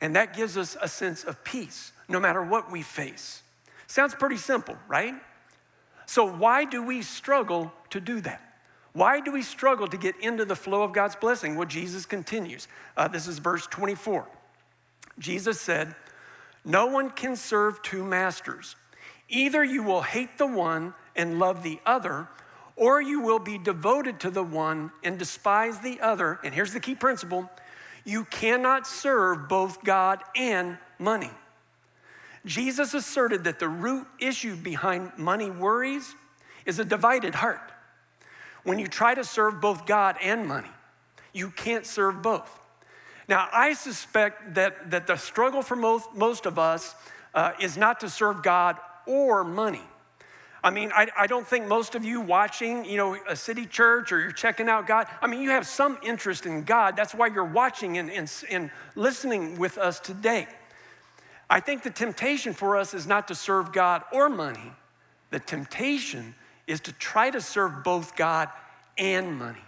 And 0.00 0.16
that 0.16 0.34
gives 0.36 0.56
us 0.56 0.76
a 0.80 0.88
sense 0.88 1.24
of 1.24 1.42
peace 1.44 1.92
no 2.08 2.20
matter 2.20 2.42
what 2.42 2.70
we 2.70 2.82
face. 2.82 3.42
Sounds 3.86 4.14
pretty 4.14 4.36
simple, 4.36 4.76
right? 4.88 5.14
So, 6.06 6.30
why 6.30 6.64
do 6.64 6.82
we 6.82 7.02
struggle 7.02 7.72
to 7.90 8.00
do 8.00 8.20
that? 8.20 8.40
Why 8.92 9.20
do 9.20 9.32
we 9.32 9.42
struggle 9.42 9.88
to 9.88 9.96
get 9.96 10.18
into 10.20 10.44
the 10.44 10.54
flow 10.54 10.82
of 10.82 10.92
God's 10.92 11.16
blessing? 11.16 11.56
Well, 11.56 11.66
Jesus 11.66 12.06
continues. 12.06 12.68
Uh, 12.96 13.08
this 13.08 13.26
is 13.26 13.38
verse 13.38 13.66
24. 13.66 14.26
Jesus 15.18 15.60
said, 15.60 15.94
No 16.64 16.86
one 16.86 17.10
can 17.10 17.34
serve 17.34 17.82
two 17.82 18.04
masters. 18.04 18.76
Either 19.28 19.64
you 19.64 19.82
will 19.82 20.02
hate 20.02 20.38
the 20.38 20.46
one 20.46 20.94
and 21.16 21.38
love 21.38 21.62
the 21.62 21.80
other, 21.84 22.28
or 22.76 23.00
you 23.00 23.20
will 23.20 23.38
be 23.38 23.58
devoted 23.58 24.20
to 24.20 24.30
the 24.30 24.42
one 24.42 24.90
and 25.02 25.18
despise 25.18 25.78
the 25.80 26.00
other. 26.00 26.40
And 26.42 26.54
here's 26.54 26.72
the 26.72 26.80
key 26.80 26.94
principle 26.94 27.50
you 28.04 28.24
cannot 28.26 28.86
serve 28.86 29.48
both 29.48 29.82
God 29.82 30.22
and 30.36 30.76
money. 30.98 31.30
Jesus 32.44 32.92
asserted 32.92 33.44
that 33.44 33.58
the 33.58 33.68
root 33.68 34.06
issue 34.18 34.56
behind 34.56 35.12
money 35.16 35.50
worries 35.50 36.14
is 36.66 36.78
a 36.78 36.84
divided 36.84 37.34
heart. 37.34 37.72
When 38.64 38.78
you 38.78 38.86
try 38.86 39.14
to 39.14 39.24
serve 39.24 39.60
both 39.60 39.86
God 39.86 40.16
and 40.22 40.46
money, 40.46 40.70
you 41.32 41.50
can't 41.50 41.86
serve 41.86 42.22
both. 42.22 42.50
Now, 43.28 43.48
I 43.52 43.72
suspect 43.72 44.54
that, 44.54 44.90
that 44.90 45.06
the 45.06 45.16
struggle 45.16 45.62
for 45.62 45.76
most, 45.76 46.14
most 46.14 46.44
of 46.44 46.58
us 46.58 46.94
uh, 47.34 47.52
is 47.60 47.76
not 47.76 48.00
to 48.00 48.10
serve 48.10 48.42
God 48.42 48.76
or 49.06 49.44
money. 49.44 49.82
I 50.64 50.70
mean, 50.70 50.90
I, 50.94 51.08
I 51.14 51.26
don't 51.26 51.46
think 51.46 51.66
most 51.66 51.94
of 51.94 52.06
you 52.06 52.22
watching, 52.22 52.86
you 52.86 52.96
know, 52.96 53.18
a 53.28 53.36
city 53.36 53.66
church 53.66 54.10
or 54.12 54.18
you're 54.18 54.32
checking 54.32 54.66
out 54.66 54.86
God, 54.86 55.06
I 55.20 55.26
mean, 55.26 55.42
you 55.42 55.50
have 55.50 55.66
some 55.66 55.98
interest 56.02 56.46
in 56.46 56.64
God. 56.64 56.96
That's 56.96 57.14
why 57.14 57.26
you're 57.26 57.44
watching 57.44 57.98
and, 57.98 58.10
and, 58.10 58.32
and 58.50 58.70
listening 58.96 59.58
with 59.58 59.76
us 59.76 60.00
today. 60.00 60.48
I 61.50 61.60
think 61.60 61.82
the 61.82 61.90
temptation 61.90 62.54
for 62.54 62.78
us 62.78 62.94
is 62.94 63.06
not 63.06 63.28
to 63.28 63.34
serve 63.34 63.72
God 63.72 64.04
or 64.10 64.30
money. 64.30 64.72
The 65.30 65.38
temptation 65.38 66.34
is 66.66 66.80
to 66.80 66.92
try 66.92 67.28
to 67.28 67.42
serve 67.42 67.84
both 67.84 68.16
God 68.16 68.48
and 68.96 69.38
money. 69.38 69.58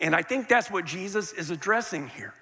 And 0.00 0.16
I 0.16 0.22
think 0.22 0.48
that's 0.48 0.70
what 0.70 0.86
Jesus 0.86 1.32
is 1.32 1.50
addressing 1.50 2.08
here. 2.08 2.32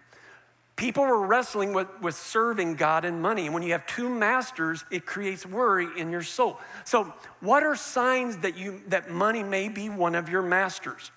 People 0.81 1.05
were 1.05 1.27
wrestling 1.27 1.75
with, 1.75 1.89
with 2.01 2.15
serving 2.15 2.77
God 2.77 3.05
and 3.05 3.21
money. 3.21 3.45
And 3.45 3.53
when 3.53 3.63
you 3.63 3.73
have 3.73 3.85
two 3.85 4.09
masters, 4.09 4.83
it 4.91 5.05
creates 5.05 5.45
worry 5.45 5.87
in 5.99 6.11
your 6.11 6.23
soul. 6.23 6.59
So, 6.87 7.13
what 7.41 7.63
are 7.63 7.77
signs 7.77 8.39
that, 8.39 8.57
you, 8.57 8.81
that 8.89 9.11
money 9.11 9.43
may 9.43 9.69
be 9.69 9.91
one 9.91 10.15
of 10.15 10.31
your 10.31 10.41
masters? 10.41 11.11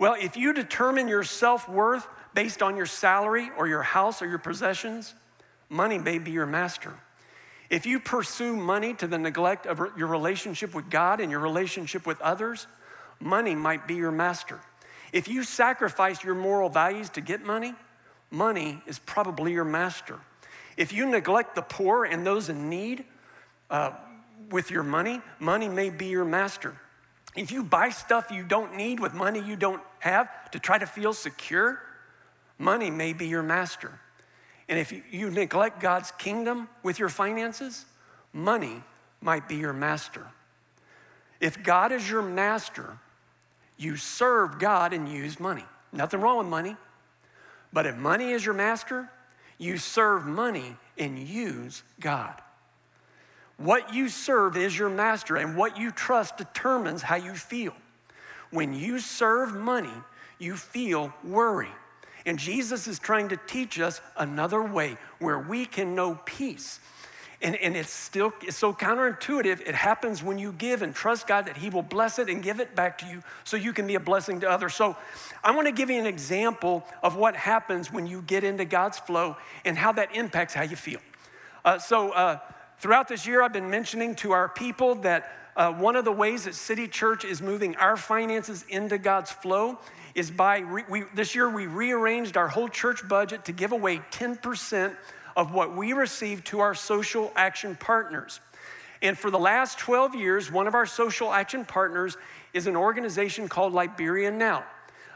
Well, 0.00 0.16
if 0.20 0.36
you 0.36 0.52
determine 0.52 1.06
your 1.06 1.22
self 1.22 1.68
worth 1.68 2.04
based 2.34 2.64
on 2.64 2.76
your 2.76 2.86
salary 2.86 3.48
or 3.56 3.68
your 3.68 3.82
house 3.82 4.22
or 4.22 4.26
your 4.26 4.40
possessions, 4.40 5.14
money 5.68 5.98
may 5.98 6.18
be 6.18 6.32
your 6.32 6.44
master. 6.44 6.92
If 7.70 7.86
you 7.86 8.00
pursue 8.00 8.56
money 8.56 8.92
to 8.94 9.06
the 9.06 9.18
neglect 9.18 9.66
of 9.66 9.78
your 9.96 10.08
relationship 10.08 10.74
with 10.74 10.90
God 10.90 11.20
and 11.20 11.30
your 11.30 11.38
relationship 11.38 12.08
with 12.08 12.20
others, 12.22 12.66
money 13.20 13.54
might 13.54 13.86
be 13.86 13.94
your 13.94 14.10
master. 14.10 14.58
If 15.12 15.28
you 15.28 15.44
sacrifice 15.44 16.24
your 16.24 16.34
moral 16.34 16.68
values 16.68 17.08
to 17.10 17.20
get 17.20 17.46
money, 17.46 17.76
money 18.30 18.80
is 18.86 18.98
probably 18.98 19.52
your 19.52 19.64
master. 19.64 20.18
If 20.76 20.92
you 20.92 21.06
neglect 21.06 21.54
the 21.54 21.62
poor 21.62 22.04
and 22.04 22.26
those 22.26 22.48
in 22.48 22.68
need 22.68 23.04
uh, 23.70 23.92
with 24.50 24.70
your 24.70 24.82
money, 24.82 25.20
money 25.40 25.68
may 25.68 25.90
be 25.90 26.06
your 26.06 26.24
master. 26.24 26.74
If 27.34 27.50
you 27.50 27.62
buy 27.62 27.90
stuff 27.90 28.30
you 28.30 28.44
don't 28.44 28.76
need 28.76 29.00
with 29.00 29.12
money 29.12 29.40
you 29.40 29.56
don't 29.56 29.82
have 29.98 30.50
to 30.52 30.58
try 30.58 30.78
to 30.78 30.86
feel 30.86 31.12
secure, 31.12 31.80
money 32.58 32.90
may 32.90 33.12
be 33.12 33.26
your 33.26 33.42
master. 33.42 33.98
And 34.68 34.78
if 34.78 34.92
you 35.12 35.30
neglect 35.30 35.80
God's 35.80 36.10
kingdom 36.12 36.68
with 36.82 36.98
your 36.98 37.08
finances, 37.08 37.84
money 38.32 38.82
might 39.20 39.48
be 39.48 39.56
your 39.56 39.72
master. 39.72 40.26
If 41.40 41.62
God 41.62 41.92
is 41.92 42.08
your 42.08 42.22
master, 42.22 42.98
you 43.76 43.96
serve 43.96 44.58
God 44.58 44.92
and 44.92 45.08
use 45.08 45.38
money. 45.38 45.64
Nothing 45.92 46.20
wrong 46.20 46.38
with 46.38 46.46
money. 46.46 46.76
But 47.76 47.84
if 47.84 47.94
money 47.98 48.30
is 48.30 48.42
your 48.42 48.54
master, 48.54 49.06
you 49.58 49.76
serve 49.76 50.24
money 50.24 50.78
and 50.96 51.18
use 51.18 51.82
God. 52.00 52.32
What 53.58 53.92
you 53.92 54.08
serve 54.08 54.56
is 54.56 54.78
your 54.78 54.88
master, 54.88 55.36
and 55.36 55.58
what 55.58 55.76
you 55.76 55.90
trust 55.90 56.38
determines 56.38 57.02
how 57.02 57.16
you 57.16 57.34
feel. 57.34 57.74
When 58.50 58.72
you 58.72 58.98
serve 58.98 59.54
money, 59.54 59.92
you 60.38 60.56
feel 60.56 61.12
worry. 61.22 61.68
And 62.24 62.38
Jesus 62.38 62.88
is 62.88 62.98
trying 62.98 63.28
to 63.28 63.38
teach 63.46 63.78
us 63.78 64.00
another 64.16 64.62
way 64.62 64.96
where 65.18 65.38
we 65.38 65.66
can 65.66 65.94
know 65.94 66.18
peace 66.24 66.80
and, 67.42 67.56
and 67.56 67.76
it's 67.76 67.90
still 67.90 68.32
it's 68.42 68.56
so 68.56 68.72
counterintuitive. 68.72 69.60
It 69.60 69.74
happens 69.74 70.22
when 70.22 70.38
you 70.38 70.52
give 70.52 70.82
and 70.82 70.94
trust 70.94 71.26
God 71.26 71.46
that 71.46 71.56
He 71.56 71.68
will 71.68 71.82
bless 71.82 72.18
it 72.18 72.28
and 72.28 72.42
give 72.42 72.60
it 72.60 72.74
back 72.74 72.98
to 72.98 73.06
you 73.06 73.22
so 73.44 73.56
you 73.56 73.72
can 73.72 73.86
be 73.86 73.94
a 73.94 74.00
blessing 74.00 74.40
to 74.40 74.50
others. 74.50 74.74
So 74.74 74.96
I 75.44 75.54
want 75.54 75.66
to 75.66 75.72
give 75.72 75.90
you 75.90 75.98
an 75.98 76.06
example 76.06 76.84
of 77.02 77.16
what 77.16 77.36
happens 77.36 77.92
when 77.92 78.06
you 78.06 78.22
get 78.22 78.44
into 78.44 78.64
God's 78.64 78.98
flow 78.98 79.36
and 79.64 79.76
how 79.76 79.92
that 79.92 80.14
impacts 80.14 80.54
how 80.54 80.62
you 80.62 80.76
feel. 80.76 81.00
Uh, 81.64 81.78
so 81.78 82.10
uh, 82.12 82.38
throughout 82.78 83.08
this 83.08 83.26
year, 83.26 83.42
I've 83.42 83.52
been 83.52 83.70
mentioning 83.70 84.14
to 84.16 84.32
our 84.32 84.48
people 84.48 84.94
that 84.96 85.32
uh, 85.56 85.72
one 85.72 85.96
of 85.96 86.04
the 86.04 86.12
ways 86.12 86.44
that 86.44 86.54
City 86.54 86.86
Church 86.86 87.24
is 87.24 87.40
moving 87.40 87.76
our 87.76 87.96
finances 87.96 88.64
into 88.68 88.98
God's 88.98 89.30
flow 89.30 89.78
is 90.14 90.30
by 90.30 90.58
re- 90.58 90.84
we, 90.88 91.04
this 91.14 91.34
year 91.34 91.48
we 91.48 91.66
rearranged 91.66 92.36
our 92.36 92.48
whole 92.48 92.68
church 92.68 93.06
budget 93.08 93.44
to 93.46 93.52
give 93.52 93.72
away 93.72 93.98
10% 94.12 94.96
of 95.36 95.52
what 95.52 95.76
we 95.76 95.92
receive 95.92 96.42
to 96.44 96.60
our 96.60 96.74
social 96.74 97.30
action 97.36 97.76
partners. 97.76 98.40
And 99.02 99.16
for 99.16 99.30
the 99.30 99.38
last 99.38 99.78
12 99.78 100.14
years, 100.14 100.50
one 100.50 100.66
of 100.66 100.74
our 100.74 100.86
social 100.86 101.32
action 101.32 101.64
partners 101.64 102.16
is 102.54 102.66
an 102.66 102.74
organization 102.74 103.46
called 103.46 103.74
Liberia 103.74 104.30
Now. 104.30 104.64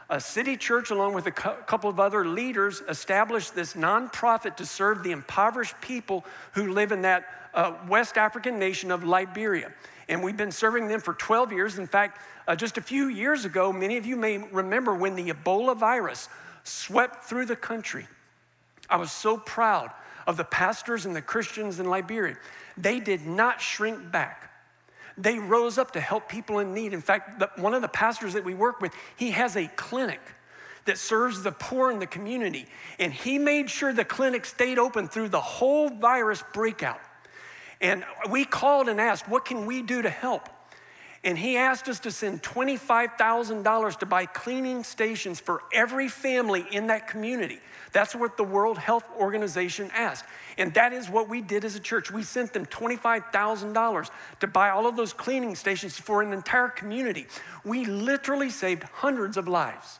A 0.09 0.19
city 0.19 0.57
church, 0.57 0.91
along 0.91 1.13
with 1.13 1.25
a 1.25 1.31
couple 1.31 1.89
of 1.89 1.99
other 1.99 2.25
leaders, 2.25 2.83
established 2.87 3.55
this 3.55 3.73
nonprofit 3.73 4.57
to 4.57 4.65
serve 4.65 5.03
the 5.03 5.11
impoverished 5.11 5.79
people 5.81 6.25
who 6.51 6.73
live 6.73 6.91
in 6.91 7.01
that 7.03 7.25
uh, 7.53 7.73
West 7.87 8.17
African 8.17 8.59
nation 8.59 8.91
of 8.91 9.03
Liberia. 9.03 9.71
And 10.09 10.21
we've 10.21 10.37
been 10.37 10.51
serving 10.51 10.89
them 10.89 10.99
for 10.99 11.13
12 11.13 11.53
years. 11.53 11.79
In 11.79 11.87
fact, 11.87 12.21
uh, 12.47 12.55
just 12.55 12.77
a 12.77 12.81
few 12.81 13.07
years 13.07 13.45
ago, 13.45 13.71
many 13.71 13.97
of 13.97 14.05
you 14.05 14.17
may 14.17 14.37
remember 14.37 14.93
when 14.93 15.15
the 15.15 15.29
Ebola 15.29 15.77
virus 15.77 16.27
swept 16.63 17.23
through 17.23 17.45
the 17.45 17.55
country. 17.55 18.05
I 18.89 18.97
was 18.97 19.11
so 19.11 19.37
proud 19.37 19.91
of 20.27 20.37
the 20.37 20.43
pastors 20.43 21.05
and 21.05 21.15
the 21.15 21.21
Christians 21.21 21.79
in 21.79 21.89
Liberia. 21.89 22.37
They 22.77 22.99
did 22.99 23.25
not 23.25 23.61
shrink 23.61 24.11
back. 24.11 24.51
They 25.17 25.39
rose 25.39 25.77
up 25.77 25.91
to 25.91 25.99
help 25.99 26.29
people 26.29 26.59
in 26.59 26.73
need. 26.73 26.93
In 26.93 27.01
fact, 27.01 27.39
the, 27.39 27.49
one 27.57 27.73
of 27.73 27.81
the 27.81 27.87
pastors 27.87 28.33
that 28.33 28.43
we 28.43 28.53
work 28.53 28.81
with, 28.81 28.93
he 29.17 29.31
has 29.31 29.55
a 29.57 29.67
clinic 29.75 30.21
that 30.85 30.97
serves 30.97 31.43
the 31.43 31.51
poor 31.51 31.91
in 31.91 31.99
the 31.99 32.07
community. 32.07 32.65
And 32.97 33.13
he 33.13 33.37
made 33.37 33.69
sure 33.69 33.93
the 33.93 34.05
clinic 34.05 34.45
stayed 34.45 34.79
open 34.79 35.07
through 35.07 35.29
the 35.29 35.41
whole 35.41 35.89
virus 35.89 36.43
breakout. 36.53 36.99
And 37.81 38.03
we 38.29 38.45
called 38.45 38.89
and 38.89 39.01
asked, 39.01 39.27
What 39.27 39.45
can 39.45 39.65
we 39.65 39.81
do 39.81 40.01
to 40.01 40.09
help? 40.09 40.49
And 41.23 41.37
he 41.37 41.55
asked 41.55 41.87
us 41.87 41.99
to 41.99 42.11
send 42.11 42.41
$25,000 42.41 43.99
to 43.99 44.05
buy 44.07 44.25
cleaning 44.25 44.83
stations 44.83 45.39
for 45.39 45.61
every 45.71 46.07
family 46.07 46.65
in 46.71 46.87
that 46.87 47.07
community. 47.07 47.59
That's 47.91 48.15
what 48.15 48.37
the 48.37 48.43
World 48.43 48.79
Health 48.79 49.03
Organization 49.19 49.91
asked. 49.93 50.25
And 50.57 50.73
that 50.73 50.93
is 50.93 51.09
what 51.09 51.29
we 51.29 51.41
did 51.41 51.63
as 51.63 51.75
a 51.75 51.79
church. 51.79 52.09
We 52.09 52.23
sent 52.23 52.53
them 52.53 52.65
$25,000 52.65 54.09
to 54.39 54.47
buy 54.47 54.71
all 54.71 54.87
of 54.87 54.95
those 54.95 55.13
cleaning 55.13 55.55
stations 55.55 55.95
for 55.97 56.23
an 56.23 56.33
entire 56.33 56.69
community. 56.69 57.27
We 57.63 57.85
literally 57.85 58.49
saved 58.49 58.83
hundreds 58.83 59.37
of 59.37 59.47
lives. 59.47 59.99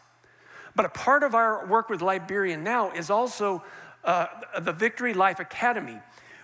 But 0.75 0.86
a 0.86 0.90
part 0.90 1.22
of 1.22 1.36
our 1.36 1.68
work 1.68 1.90
with 1.90 2.01
Liberia 2.01 2.58
now 2.58 2.92
is 2.92 3.12
also 3.12 3.63
uh, 4.04 4.25
the 4.60 4.72
Victory 4.72 5.13
Life 5.13 5.40
Academy. 5.40 6.00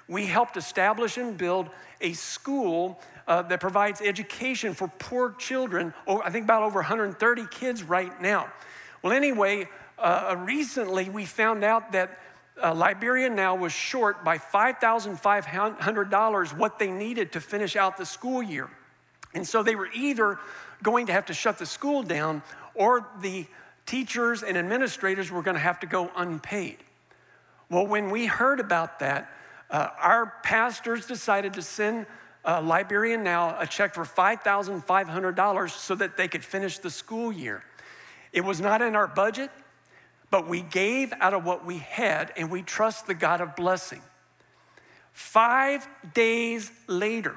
We 0.07 0.25
helped 0.25 0.57
establish 0.57 1.17
and 1.17 1.37
build 1.37 1.69
a 1.99 2.13
school 2.13 2.99
uh, 3.27 3.41
that 3.43 3.59
provides 3.59 4.01
education 4.01 4.73
for 4.73 4.87
poor 4.99 5.31
children. 5.31 5.93
Oh, 6.05 6.21
I 6.23 6.29
think 6.29 6.45
about 6.45 6.63
over 6.63 6.79
130 6.79 7.45
kids 7.51 7.83
right 7.83 8.21
now. 8.21 8.51
Well, 9.01 9.13
anyway, 9.13 9.67
uh, 9.99 10.35
recently 10.39 11.09
we 11.09 11.25
found 11.25 11.63
out 11.63 11.91
that 11.91 12.19
uh, 12.61 12.73
Liberia 12.73 13.29
now 13.29 13.55
was 13.55 13.73
short 13.73 14.23
by 14.23 14.37
$5,500 14.37 16.57
what 16.57 16.79
they 16.79 16.89
needed 16.89 17.33
to 17.33 17.41
finish 17.41 17.75
out 17.75 17.97
the 17.97 18.05
school 18.05 18.41
year. 18.41 18.69
And 19.33 19.45
so 19.45 19.61
they 19.61 19.75
were 19.75 19.89
either 19.93 20.39
going 20.81 21.07
to 21.07 21.13
have 21.13 21.25
to 21.27 21.33
shut 21.33 21.57
the 21.57 21.65
school 21.65 22.03
down 22.03 22.41
or 22.73 23.07
the 23.21 23.45
teachers 23.85 24.43
and 24.43 24.57
administrators 24.57 25.31
were 25.31 25.41
going 25.41 25.55
to 25.55 25.61
have 25.61 25.79
to 25.81 25.87
go 25.87 26.11
unpaid. 26.15 26.77
Well, 27.69 27.85
when 27.85 28.09
we 28.09 28.25
heard 28.25 28.59
about 28.59 28.99
that, 28.99 29.31
uh, 29.69 29.89
our 29.99 30.33
pastors 30.43 31.05
decided 31.05 31.53
to 31.53 31.61
send 31.61 32.05
uh, 32.45 32.61
Liberia 32.61 33.17
Now 33.17 33.59
a 33.59 33.67
check 33.67 33.93
for 33.93 34.05
$5,500 34.05 35.69
so 35.71 35.95
that 35.95 36.15
they 36.15 36.27
could 36.27 36.43
finish 36.43 36.77
the 36.77 36.89
school 36.89 37.31
year. 37.31 37.63
It 38.31 38.41
was 38.41 38.61
not 38.61 38.81
in 38.81 38.95
our 38.95 39.07
budget, 39.07 39.51
but 40.29 40.47
we 40.47 40.61
gave 40.61 41.13
out 41.19 41.33
of 41.33 41.45
what 41.45 41.65
we 41.65 41.79
had 41.79 42.31
and 42.37 42.49
we 42.49 42.61
trust 42.61 43.07
the 43.07 43.13
God 43.13 43.41
of 43.41 43.55
blessing. 43.55 44.01
Five 45.11 45.87
days 46.13 46.71
later, 46.87 47.35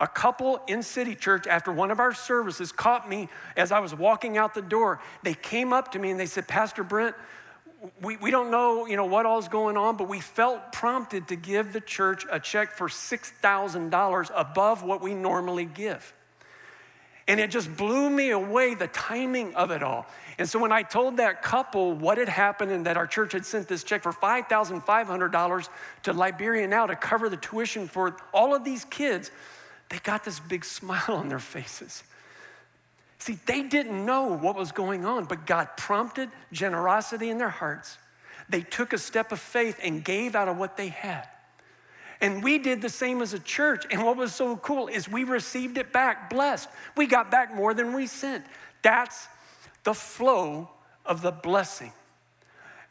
a 0.00 0.08
couple 0.08 0.62
in 0.66 0.82
City 0.82 1.14
Church 1.14 1.46
after 1.46 1.70
one 1.70 1.90
of 1.90 2.00
our 2.00 2.14
services 2.14 2.72
caught 2.72 3.08
me 3.08 3.28
as 3.56 3.70
I 3.70 3.80
was 3.80 3.94
walking 3.94 4.38
out 4.38 4.54
the 4.54 4.62
door. 4.62 5.00
They 5.22 5.34
came 5.34 5.72
up 5.74 5.92
to 5.92 5.98
me 5.98 6.10
and 6.10 6.18
they 6.18 6.26
said, 6.26 6.48
Pastor 6.48 6.82
Brent, 6.82 7.14
we, 8.02 8.16
we 8.18 8.30
don't 8.30 8.50
know, 8.50 8.86
you 8.86 8.96
know 8.96 9.06
what 9.06 9.26
all's 9.26 9.48
going 9.48 9.76
on, 9.76 9.96
but 9.96 10.08
we 10.08 10.20
felt 10.20 10.72
prompted 10.72 11.28
to 11.28 11.36
give 11.36 11.72
the 11.72 11.80
church 11.80 12.26
a 12.30 12.38
check 12.38 12.72
for 12.72 12.88
$6,000 12.88 14.30
above 14.34 14.82
what 14.82 15.00
we 15.00 15.14
normally 15.14 15.64
give. 15.64 16.12
And 17.26 17.38
it 17.38 17.50
just 17.50 17.74
blew 17.76 18.10
me 18.10 18.30
away, 18.30 18.74
the 18.74 18.88
timing 18.88 19.54
of 19.54 19.70
it 19.70 19.82
all. 19.82 20.06
And 20.38 20.48
so 20.48 20.58
when 20.58 20.72
I 20.72 20.82
told 20.82 21.18
that 21.18 21.42
couple 21.42 21.92
what 21.92 22.18
had 22.18 22.28
happened 22.28 22.72
and 22.72 22.86
that 22.86 22.96
our 22.96 23.06
church 23.06 23.32
had 23.32 23.46
sent 23.46 23.68
this 23.68 23.84
check 23.84 24.02
for 24.02 24.12
$5,500 24.12 25.68
to 26.02 26.12
Liberia 26.12 26.66
now 26.66 26.86
to 26.86 26.96
cover 26.96 27.28
the 27.28 27.36
tuition 27.36 27.86
for 27.86 28.16
all 28.34 28.54
of 28.54 28.64
these 28.64 28.84
kids, 28.86 29.30
they 29.90 29.98
got 29.98 30.24
this 30.24 30.40
big 30.40 30.64
smile 30.76 31.10
on 31.10 31.28
their 31.28 31.38
faces. 31.38 32.02
See, 33.20 33.38
they 33.44 33.62
didn't 33.62 34.04
know 34.04 34.28
what 34.28 34.56
was 34.56 34.72
going 34.72 35.04
on, 35.04 35.26
but 35.26 35.46
God 35.46 35.68
prompted 35.76 36.30
generosity 36.52 37.28
in 37.28 37.36
their 37.36 37.50
hearts. 37.50 37.98
They 38.48 38.62
took 38.62 38.94
a 38.94 38.98
step 38.98 39.30
of 39.30 39.38
faith 39.38 39.78
and 39.82 40.02
gave 40.02 40.34
out 40.34 40.48
of 40.48 40.56
what 40.56 40.78
they 40.78 40.88
had. 40.88 41.28
And 42.22 42.42
we 42.42 42.58
did 42.58 42.80
the 42.80 42.88
same 42.88 43.20
as 43.20 43.34
a 43.34 43.38
church. 43.38 43.84
And 43.90 44.02
what 44.02 44.16
was 44.16 44.34
so 44.34 44.56
cool 44.56 44.88
is 44.88 45.06
we 45.06 45.24
received 45.24 45.76
it 45.76 45.92
back, 45.92 46.30
blessed. 46.30 46.68
We 46.96 47.06
got 47.06 47.30
back 47.30 47.54
more 47.54 47.74
than 47.74 47.92
we 47.92 48.06
sent. 48.06 48.44
That's 48.82 49.28
the 49.84 49.94
flow 49.94 50.70
of 51.04 51.20
the 51.20 51.30
blessing. 51.30 51.92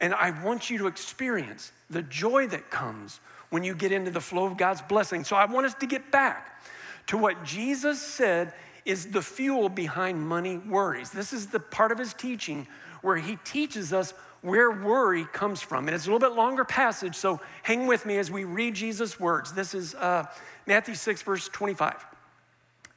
And 0.00 0.14
I 0.14 0.30
want 0.44 0.70
you 0.70 0.78
to 0.78 0.86
experience 0.86 1.72
the 1.90 2.02
joy 2.02 2.46
that 2.48 2.70
comes 2.70 3.18
when 3.50 3.64
you 3.64 3.74
get 3.74 3.90
into 3.90 4.12
the 4.12 4.20
flow 4.20 4.44
of 4.46 4.56
God's 4.56 4.82
blessing. 4.82 5.24
So 5.24 5.34
I 5.34 5.44
want 5.44 5.66
us 5.66 5.74
to 5.74 5.86
get 5.86 6.12
back 6.12 6.62
to 7.08 7.18
what 7.18 7.44
Jesus 7.44 8.00
said 8.00 8.54
is 8.84 9.06
the 9.06 9.22
fuel 9.22 9.68
behind 9.68 10.20
money 10.26 10.58
worries. 10.58 11.10
This 11.10 11.32
is 11.32 11.48
the 11.48 11.60
part 11.60 11.92
of 11.92 11.98
his 11.98 12.14
teaching 12.14 12.66
where 13.02 13.16
he 13.16 13.36
teaches 13.44 13.92
us 13.92 14.14
where 14.42 14.70
worry 14.70 15.24
comes 15.26 15.60
from. 15.60 15.86
And 15.86 15.94
it's 15.94 16.06
a 16.06 16.10
little 16.10 16.26
bit 16.26 16.36
longer 16.36 16.64
passage, 16.64 17.14
so 17.14 17.40
hang 17.62 17.86
with 17.86 18.06
me 18.06 18.18
as 18.18 18.30
we 18.30 18.44
read 18.44 18.74
Jesus' 18.74 19.20
words. 19.20 19.52
This 19.52 19.74
is 19.74 19.94
uh, 19.94 20.26
Matthew 20.66 20.94
6, 20.94 21.22
verse 21.22 21.48
25. 21.48 22.06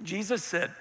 Jesus 0.04 0.44
said, 0.44 0.72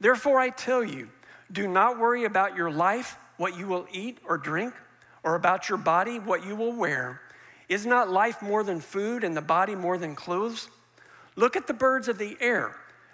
Therefore 0.00 0.40
I 0.40 0.50
tell 0.50 0.82
you, 0.82 1.08
do 1.52 1.68
not 1.68 1.98
worry 1.98 2.24
about 2.24 2.56
your 2.56 2.70
life, 2.70 3.16
what 3.36 3.56
you 3.56 3.66
will 3.66 3.86
eat 3.92 4.18
or 4.26 4.36
drink, 4.36 4.74
or 5.22 5.34
about 5.34 5.68
your 5.68 5.78
body, 5.78 6.18
what 6.18 6.44
you 6.44 6.56
will 6.56 6.72
wear. 6.72 7.20
Is 7.68 7.86
not 7.86 8.10
life 8.10 8.42
more 8.42 8.62
than 8.62 8.80
food 8.80 9.24
and 9.24 9.36
the 9.36 9.42
body 9.42 9.74
more 9.74 9.96
than 9.96 10.14
clothes? 10.14 10.68
Look 11.36 11.56
at 11.56 11.66
the 11.66 11.72
birds 11.72 12.08
of 12.08 12.18
the 12.18 12.36
air. 12.40 12.76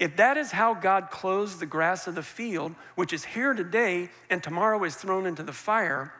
If 0.00 0.16
that 0.16 0.38
is 0.38 0.50
how 0.50 0.72
God 0.72 1.10
clothes 1.10 1.58
the 1.58 1.66
grass 1.66 2.06
of 2.06 2.14
the 2.14 2.22
field, 2.22 2.74
which 2.94 3.12
is 3.12 3.22
here 3.22 3.52
today 3.52 4.08
and 4.30 4.42
tomorrow 4.42 4.82
is 4.84 4.96
thrown 4.96 5.26
into 5.26 5.42
the 5.42 5.52
fire, 5.52 6.14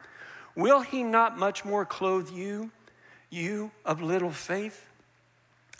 will 0.55 0.81
he 0.81 1.01
not 1.01 1.39
much 1.39 1.65
more 1.65 1.83
clothe 1.83 2.29
you, 2.29 2.69
you 3.31 3.71
of 3.83 4.03
little 4.03 4.29
faith? 4.29 4.87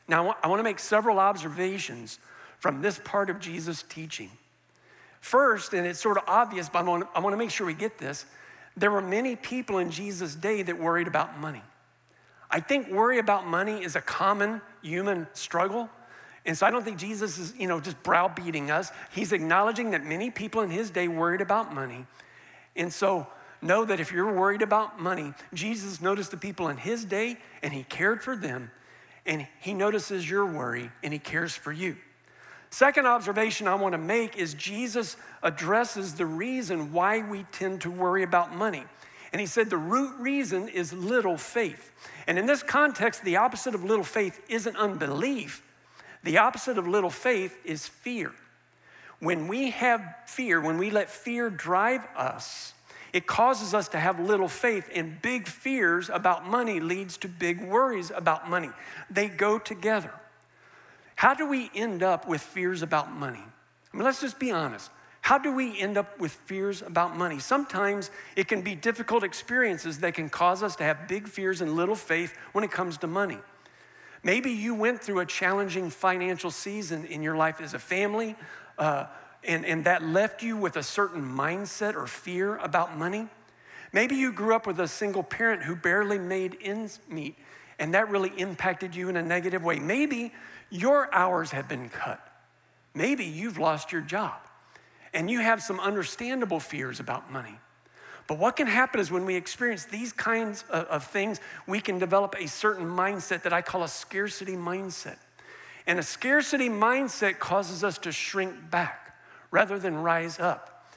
Now, 0.07 0.35
I 0.43 0.47
want 0.47 0.59
to 0.59 0.63
make 0.63 0.79
several 0.79 1.19
observations 1.19 2.17
from 2.57 2.81
this 2.81 2.99
part 3.03 3.29
of 3.29 3.39
Jesus' 3.39 3.83
teaching. 3.87 4.31
First, 5.19 5.73
and 5.73 5.85
it's 5.85 5.99
sort 5.99 6.17
of 6.17 6.23
obvious, 6.25 6.69
but 6.69 6.79
I 6.79 6.81
want, 6.81 7.05
to 7.13 7.37
make 7.37 7.51
sure 7.51 7.67
we 7.67 7.75
get 7.75 7.99
this. 7.99 8.25
There 8.75 8.89
were 8.89 9.01
many 9.01 9.35
people 9.35 9.77
in 9.77 9.91
Jesus' 9.91 10.33
day 10.33 10.63
that 10.63 10.79
worried 10.79 11.07
about 11.07 11.39
money. 11.39 11.61
I 12.49 12.61
think 12.61 12.89
worry 12.89 13.19
about 13.19 13.45
money 13.45 13.83
is 13.83 13.95
a 13.95 14.01
common 14.01 14.59
human 14.81 15.27
struggle. 15.33 15.87
And 16.45 16.57
so 16.57 16.65
I 16.65 16.71
don't 16.71 16.83
think 16.83 16.97
Jesus 16.97 17.37
is, 17.37 17.53
you 17.57 17.67
know, 17.67 17.79
just 17.79 18.01
browbeating 18.03 18.71
us. 18.71 18.91
He's 19.11 19.31
acknowledging 19.31 19.91
that 19.91 20.03
many 20.03 20.31
people 20.31 20.61
in 20.61 20.69
his 20.69 20.89
day 20.89 21.07
worried 21.07 21.41
about 21.41 21.73
money. 21.73 22.05
And 22.75 22.91
so 22.91 23.27
know 23.61 23.85
that 23.85 23.99
if 23.99 24.11
you're 24.11 24.33
worried 24.33 24.61
about 24.61 24.99
money, 24.99 25.33
Jesus 25.53 26.01
noticed 26.01 26.31
the 26.31 26.37
people 26.37 26.69
in 26.69 26.77
his 26.77 27.05
day 27.05 27.37
and 27.61 27.71
he 27.71 27.83
cared 27.83 28.23
for 28.23 28.35
them. 28.35 28.71
And 29.25 29.47
he 29.59 29.73
notices 29.73 30.27
your 30.27 30.45
worry 30.45 30.91
and 31.03 31.13
he 31.13 31.19
cares 31.19 31.55
for 31.55 31.71
you. 31.71 31.95
Second 32.71 33.05
observation 33.05 33.67
I 33.67 33.75
want 33.75 33.93
to 33.93 33.99
make 33.99 34.37
is 34.37 34.53
Jesus 34.53 35.17
addresses 35.43 36.15
the 36.15 36.25
reason 36.25 36.93
why 36.93 37.21
we 37.21 37.43
tend 37.51 37.81
to 37.81 37.91
worry 37.91 38.23
about 38.23 38.55
money. 38.55 38.85
And 39.33 39.39
he 39.39 39.45
said 39.45 39.69
the 39.69 39.77
root 39.77 40.17
reason 40.19 40.69
is 40.69 40.91
little 40.91 41.37
faith. 41.37 41.91
And 42.27 42.39
in 42.39 42.45
this 42.45 42.63
context, 42.63 43.23
the 43.23 43.37
opposite 43.37 43.75
of 43.75 43.83
little 43.83 44.03
faith 44.03 44.41
isn't 44.49 44.75
unbelief, 44.75 45.61
the 46.23 46.37
opposite 46.37 46.77
of 46.77 46.87
little 46.87 47.09
faith 47.09 47.57
is 47.65 47.87
fear. 47.87 48.31
When 49.19 49.47
we 49.47 49.71
have 49.71 50.01
fear, 50.25 50.59
when 50.59 50.77
we 50.77 50.89
let 50.89 51.09
fear 51.09 51.49
drive 51.49 52.01
us, 52.15 52.73
it 53.13 53.27
causes 53.27 53.73
us 53.73 53.89
to 53.89 53.99
have 53.99 54.19
little 54.19 54.47
faith, 54.47 54.89
and 54.93 55.21
big 55.21 55.47
fears 55.47 56.09
about 56.09 56.47
money 56.47 56.79
leads 56.79 57.17
to 57.17 57.27
big 57.27 57.61
worries 57.61 58.11
about 58.13 58.49
money. 58.49 58.69
They 59.09 59.27
go 59.27 59.59
together. 59.59 60.11
How 61.15 61.33
do 61.33 61.47
we 61.47 61.69
end 61.75 62.03
up 62.03 62.27
with 62.27 62.41
fears 62.41 62.81
about 62.81 63.11
money? 63.11 63.43
I 63.93 63.97
mean, 63.97 64.05
let's 64.05 64.21
just 64.21 64.39
be 64.39 64.51
honest. 64.51 64.89
How 65.21 65.37
do 65.37 65.53
we 65.53 65.79
end 65.79 65.97
up 65.97 66.19
with 66.19 66.31
fears 66.31 66.81
about 66.81 67.15
money? 67.15 67.37
Sometimes 67.37 68.09
it 68.35 68.47
can 68.47 68.61
be 68.61 68.73
difficult 68.73 69.23
experiences 69.23 69.99
that 69.99 70.15
can 70.15 70.29
cause 70.29 70.63
us 70.63 70.75
to 70.77 70.83
have 70.83 71.07
big 71.07 71.27
fears 71.27 71.61
and 71.61 71.75
little 71.75 71.95
faith 71.95 72.35
when 72.53 72.63
it 72.63 72.71
comes 72.71 72.97
to 72.97 73.07
money. 73.07 73.37
Maybe 74.23 74.51
you 74.51 74.75
went 74.75 75.01
through 75.01 75.19
a 75.19 75.25
challenging 75.25 75.89
financial 75.89 76.51
season 76.51 77.05
in 77.05 77.23
your 77.23 77.35
life 77.35 77.59
as 77.59 77.73
a 77.73 77.79
family, 77.79 78.35
uh, 78.77 79.05
and, 79.43 79.65
and 79.65 79.83
that 79.85 80.03
left 80.03 80.43
you 80.43 80.55
with 80.55 80.77
a 80.77 80.83
certain 80.83 81.23
mindset 81.23 81.95
or 81.95 82.05
fear 82.05 82.57
about 82.57 82.97
money. 82.97 83.27
Maybe 83.93 84.15
you 84.15 84.31
grew 84.31 84.55
up 84.55 84.67
with 84.67 84.79
a 84.79 84.87
single 84.87 85.23
parent 85.23 85.63
who 85.63 85.75
barely 85.75 86.19
made 86.19 86.57
ends 86.61 86.99
meet, 87.09 87.35
and 87.79 87.93
that 87.95 88.09
really 88.09 88.31
impacted 88.37 88.95
you 88.95 89.09
in 89.09 89.17
a 89.17 89.23
negative 89.23 89.63
way. 89.63 89.79
Maybe 89.79 90.33
your 90.69 91.13
hours 91.13 91.51
have 91.51 91.67
been 91.67 91.89
cut. 91.89 92.25
Maybe 92.93 93.25
you've 93.25 93.57
lost 93.57 93.91
your 93.91 94.01
job, 94.01 94.39
and 95.13 95.31
you 95.31 95.39
have 95.39 95.63
some 95.63 95.79
understandable 95.79 96.59
fears 96.59 96.99
about 96.99 97.31
money. 97.31 97.57
But 98.31 98.39
what 98.39 98.55
can 98.55 98.67
happen 98.67 99.01
is 99.01 99.11
when 99.11 99.25
we 99.25 99.35
experience 99.35 99.83
these 99.83 100.13
kinds 100.13 100.63
of, 100.69 100.85
of, 100.85 101.03
things, 101.03 101.41
we 101.67 101.81
can 101.81 101.99
develop 101.99 102.33
a 102.39 102.47
certain 102.47 102.85
mindset 102.85 103.41
that 103.41 103.51
I 103.51 103.61
call 103.61 103.83
a 103.83 103.89
scarcity 103.89 104.55
mindset. 104.55 105.17
And 105.85 105.99
a 105.99 106.01
scarcity 106.01 106.69
mindset 106.69 107.39
causes 107.39 107.83
us 107.83 107.97
to 107.97 108.13
shrink 108.13 108.71
back 108.71 109.17
rather 109.51 109.77
than 109.77 109.97
rise 109.97 110.39
up. 110.39 110.87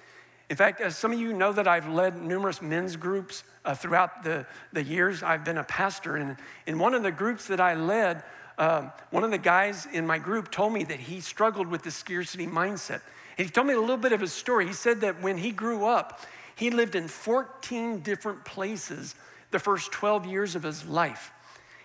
In 0.49 0.55
fact, 0.55 0.81
as 0.81 0.97
some 0.97 1.13
of 1.13 1.19
you 1.19 1.33
know 1.33 1.53
that 1.53 1.67
I've 1.67 1.89
led 1.89 2.23
numerous 2.23 2.63
men's 2.63 2.95
groups 2.95 3.43
uh, 3.65 3.75
throughout 3.75 4.23
the, 4.23 4.47
the 4.73 4.85
years 4.85 5.25
I've 5.25 5.45
been 5.45 5.59
a 5.59 5.65
pastor. 5.65 6.15
And 6.15 6.37
in 6.69 6.79
one 6.79 6.95
of 6.95 7.03
the 7.03 7.11
groups 7.11 7.49
that 7.49 7.59
I 7.59 7.75
led, 7.75 8.23
um, 8.59 8.93
one 9.11 9.25
of 9.25 9.33
the 9.33 9.39
guys 9.39 9.89
in 9.93 10.07
my 10.07 10.19
group 10.19 10.53
told 10.53 10.73
me 10.73 10.85
that 10.85 11.01
he 11.01 11.21
struggled 11.21 11.67
with 11.67 11.83
the 11.83 11.91
scarcity 11.91 12.47
mindset. 12.47 13.01
He 13.37 13.47
told 13.47 13.67
me 13.67 13.75
a 13.75 13.81
little 13.81 13.97
bit 13.97 14.13
of 14.13 14.21
his 14.21 14.33
story. 14.33 14.69
He 14.69 14.73
said 14.73 15.01
that 15.01 15.21
when 15.21 15.37
he 15.37 15.51
grew 15.51 15.85
up, 15.85 16.21
he 16.57 16.71
lived 16.71 16.95
in 16.95 17.09
14 17.09 18.01
different 18.01 18.45
places 18.45 19.15
the 19.51 19.59
first 19.59 19.93
12 19.93 20.27
years 20.27 20.55
of 20.55 20.63
his 20.63 20.85
life. 20.87 21.33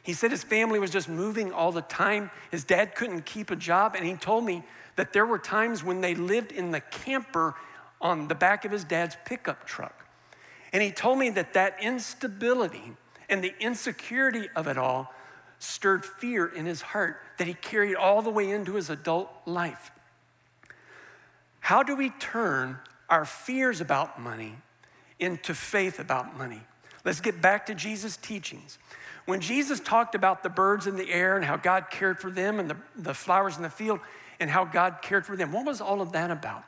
He 0.04 0.14
said 0.14 0.32
his 0.32 0.44
family 0.44 0.80
was 0.80 0.92
just 0.92 1.10
moving 1.10 1.52
all 1.52 1.72
the 1.72 1.82
time. 1.82 2.32
His 2.52 2.64
dad 2.64 2.96
couldn't 2.96 3.26
keep 3.26 3.52
a 3.52 3.56
job. 3.56 3.96
And 3.96 4.06
he 4.06 4.16
told 4.16 4.44
me 4.44 4.64
that 4.96 5.14
there 5.14 5.26
were 5.26 5.38
times 5.38 5.84
when 5.84 6.02
they 6.02 6.16
lived 6.16 6.52
in 6.52 6.72
the 6.72 6.80
camper 6.80 7.56
on 8.02 8.28
the 8.28 8.36
back 8.36 8.66
of 8.66 8.72
his 8.72 8.84
dad's 8.84 9.16
pickup 9.26 9.66
truck. 9.66 10.06
And 10.74 10.82
he 10.82 10.92
told 10.92 11.20
me 11.20 11.30
that 11.32 11.54
that 11.54 11.78
instability 11.82 12.94
and 13.28 13.44
the 13.44 13.54
insecurity 13.60 14.48
of 14.56 14.68
it 14.68 14.78
all 14.78 15.14
stirred 15.60 16.06
fear 16.06 16.48
in 16.48 16.66
his 16.66 16.82
heart 16.82 17.18
that 17.38 17.48
he 17.48 17.54
carried 17.54 17.96
all 17.96 18.22
the 18.22 18.30
way 18.30 18.50
into 18.50 18.76
his 18.76 18.90
adult 18.90 19.30
life. 19.46 19.92
How 21.60 21.84
do 21.84 21.96
we 21.96 22.10
turn 22.12 22.80
our 23.10 23.26
fears 23.26 23.82
about 23.82 24.22
money 24.22 24.56
into 25.20 25.54
faith 25.54 26.00
about 26.00 26.38
money. 26.38 26.62
Let's 27.06 27.22
get 27.22 27.42
back 27.42 27.66
to 27.68 27.76
Jesus' 27.76 28.18
teachings. 28.18 28.78
When 29.26 29.42
Jesus 29.42 29.80
talked 29.80 30.16
about 30.16 30.44
the 30.44 30.50
birds 30.50 30.88
in 30.88 30.96
the 30.96 31.10
air 31.10 31.36
and 31.36 31.46
how 31.46 31.58
God 31.58 31.92
cared 31.92 32.20
for 32.20 32.32
them 32.32 32.60
and 32.60 32.70
the, 32.70 32.78
the 32.96 33.14
flowers 33.14 33.58
in 33.58 33.64
the 33.64 33.70
field 33.70 34.00
and 34.40 34.50
how 34.50 34.66
God 34.66 34.98
cared 35.02 35.26
for 35.26 35.36
them, 35.36 35.52
what 35.52 35.66
was 35.66 35.82
all 35.82 36.02
of 36.02 36.14
that 36.14 36.32
about? 36.32 36.64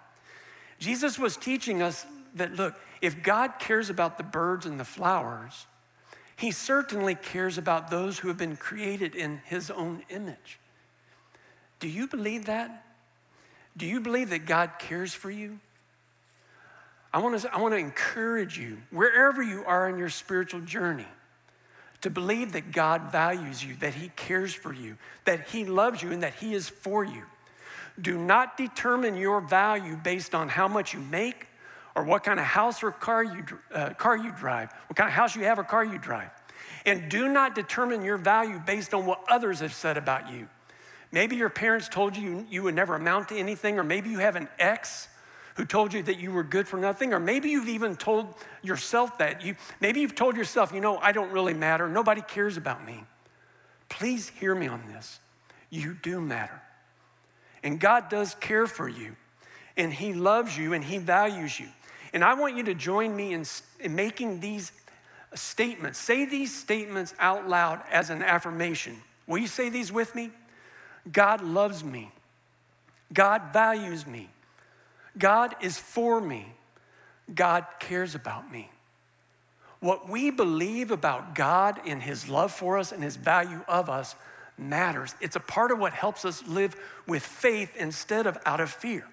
Jesus 0.80 1.17
was 1.17 1.38
teaching 1.38 1.82
us 1.82 2.06
that, 2.36 2.54
look, 2.54 2.75
if 3.01 3.23
God 3.23 3.54
cares 3.60 3.89
about 3.89 4.17
the 4.17 4.23
birds 4.23 4.65
and 4.65 4.80
the 4.80 4.86
flowers, 4.86 5.65
he 6.36 6.51
certainly 6.51 7.15
cares 7.15 7.58
about 7.58 7.89
those 7.89 8.19
who 8.19 8.27
have 8.27 8.38
been 8.38 8.58
created 8.58 9.15
in 9.15 9.41
his 9.45 9.69
own 9.69 10.04
image. 10.10 10.60
Do 11.80 11.88
you 11.88 12.08
believe 12.08 12.45
that? 12.45 12.86
Do 13.77 13.86
you 13.86 13.99
believe 13.99 14.30
that 14.30 14.45
God 14.45 14.71
cares 14.80 15.13
for 15.13 15.32
you? 15.32 15.60
I 17.13 17.19
want, 17.19 17.39
to, 17.41 17.54
I 17.54 17.60
want 17.60 17.74
to 17.74 17.78
encourage 17.78 18.58
you, 18.58 18.78
wherever 18.89 19.43
you 19.43 19.63
are 19.65 19.89
in 19.89 19.97
your 19.97 20.10
spiritual 20.10 20.62
journey, 20.62 21.08
to 22.02 22.10
believe 22.10 22.54
that 22.54 22.71
God 22.71 23.12
values 23.12 23.63
you, 23.63 23.76
that 23.76 23.93
He 23.93 24.10
cares 24.15 24.54
for 24.54 24.74
you, 24.74 24.97
that 25.26 25.50
He 25.50 25.65
loves 25.65 26.02
you, 26.02 26.12
and 26.12 26.24
that 26.24 26.36
He 26.36 26.54
is 26.54 26.69
for 26.69 27.04
you. 27.04 27.24
Do 28.02 28.17
not 28.17 28.58
determine 28.58 29.17
your 29.17 29.41
value 29.41 29.97
based 29.97 30.34
on 30.34 30.47
how 30.47 30.67
much 30.67 30.93
you 30.93 31.00
make 31.00 31.47
or 31.95 32.04
what 32.04 32.24
kind 32.24 32.39
of 32.39 32.45
house 32.45 32.82
or 32.82 32.91
car 32.91 33.24
you, 33.24 33.43
uh, 33.74 33.89
car 33.91 34.17
you 34.17 34.32
drive, 34.32 34.71
what 34.88 34.95
kind 34.95 35.10
of 35.10 35.13
house 35.13 35.36
you 35.36 35.43
have 35.43 35.60
or 35.60 35.63
car 35.63 35.84
you 35.84 36.00
drive. 36.00 36.30
And 36.86 37.10
do 37.10 37.28
not 37.28 37.54
determine 37.54 38.04
your 38.04 38.17
value 38.17 38.60
based 38.65 38.93
on 38.93 39.06
what 39.06 39.24
others 39.30 39.60
have 39.60 39.74
said 39.74 39.97
about 39.97 40.32
you. 40.32 40.47
Maybe 41.12 41.36
your 41.36 41.50
parents 41.50 41.89
told 41.89 42.15
you 42.15 42.47
you 42.50 42.63
would 42.63 42.76
never 42.76 42.95
amount 42.95 43.30
to 43.30 43.38
anything, 43.38 43.78
or 43.78 43.84
maybe 43.84 44.10
you 44.10 44.19
have 44.19 44.38
an 44.38 44.47
ex 44.58 45.10
who 45.56 45.66
told 45.66 45.94
you 45.94 46.02
that 46.04 46.20
you 46.20 46.32
were 46.32 46.44
good 46.44 46.68
for 46.68 46.78
nothing, 46.78 47.14
or 47.14 47.20
maybe 47.20 47.50
you've 47.50 47.68
even 47.68 47.96
told 47.96 48.34
yourself 48.62 49.18
that. 49.18 49.44
You, 49.44 49.56
maybe 49.80 50.00
you've 50.00 50.16
told 50.16 50.38
yourself, 50.38 50.72
you 50.74 50.82
know, 50.82 50.98
I 50.98 51.12
don't 51.12 51.32
really 51.32 51.54
matter, 51.54 51.90
nobody 51.90 52.22
cares 52.22 52.58
about 52.58 52.86
me. 52.86 53.04
Please 53.90 54.30
hear 54.30 54.56
me 54.56 54.68
on 54.68 54.82
this. 54.88 55.20
You 55.70 55.96
do 56.02 56.22
matter. 56.22 56.62
And 57.64 57.80
God 57.80 58.10
does 58.10 58.36
care 58.36 58.68
for 58.68 58.88
you, 58.88 59.16
and 59.78 59.94
He 59.94 60.14
loves 60.14 60.58
you, 60.58 60.74
and 60.74 60.84
He 60.84 60.98
values 60.98 61.60
you. 61.60 61.68
And 62.14 62.24
I 62.24 62.34
want 62.34 62.58
you 62.58 62.64
to 62.64 62.74
join 62.74 63.16
me 63.16 63.34
in, 63.34 63.46
in 63.80 63.96
making 63.96 64.40
these 64.40 64.72
statements. 65.34 65.98
Say 66.00 66.26
these 66.26 66.54
statements 66.54 67.14
out 67.20 67.48
loud 67.48 67.82
as 67.92 68.10
an 68.10 68.22
affirmation. 68.22 68.98
Will 69.28 69.38
you 69.38 69.48
say 69.48 69.70
these 69.70 69.92
with 69.92 70.14
me? 70.16 70.32
God 71.12 71.42
loves 71.42 71.84
me. 71.84 72.12
God 73.14 73.54
values 73.54 74.06
me. 74.06 74.30
God 75.17 75.56
is 75.62 75.78
for 75.78 76.21
me. 76.21 76.54
God 77.34 77.65
cares 77.80 78.15
about 78.15 78.52
me. 78.52 78.69
What 79.80 80.10
we 80.10 80.30
believe 80.30 80.91
about 80.91 81.34
God 81.34 81.82
and 81.86 82.02
His 82.02 82.30
love 82.30 82.52
for 82.52 82.78
us 82.78 82.91
and 82.91 83.04
His 83.04 83.15
value 83.15 83.62
of 83.67 83.89
us 83.89 84.15
matters. 84.58 85.15
It's 85.19 85.36
a 85.36 85.41
part 85.41 85.71
of 85.71 85.80
what 85.80 85.93
helps 85.93 86.24
us 86.24 86.45
live 86.47 86.76
with 87.08 87.24
faith 87.24 87.76
instead 87.76 88.28
of 88.28 88.38
out 88.45 88.60
of 88.60 88.69
fear. 88.69 89.08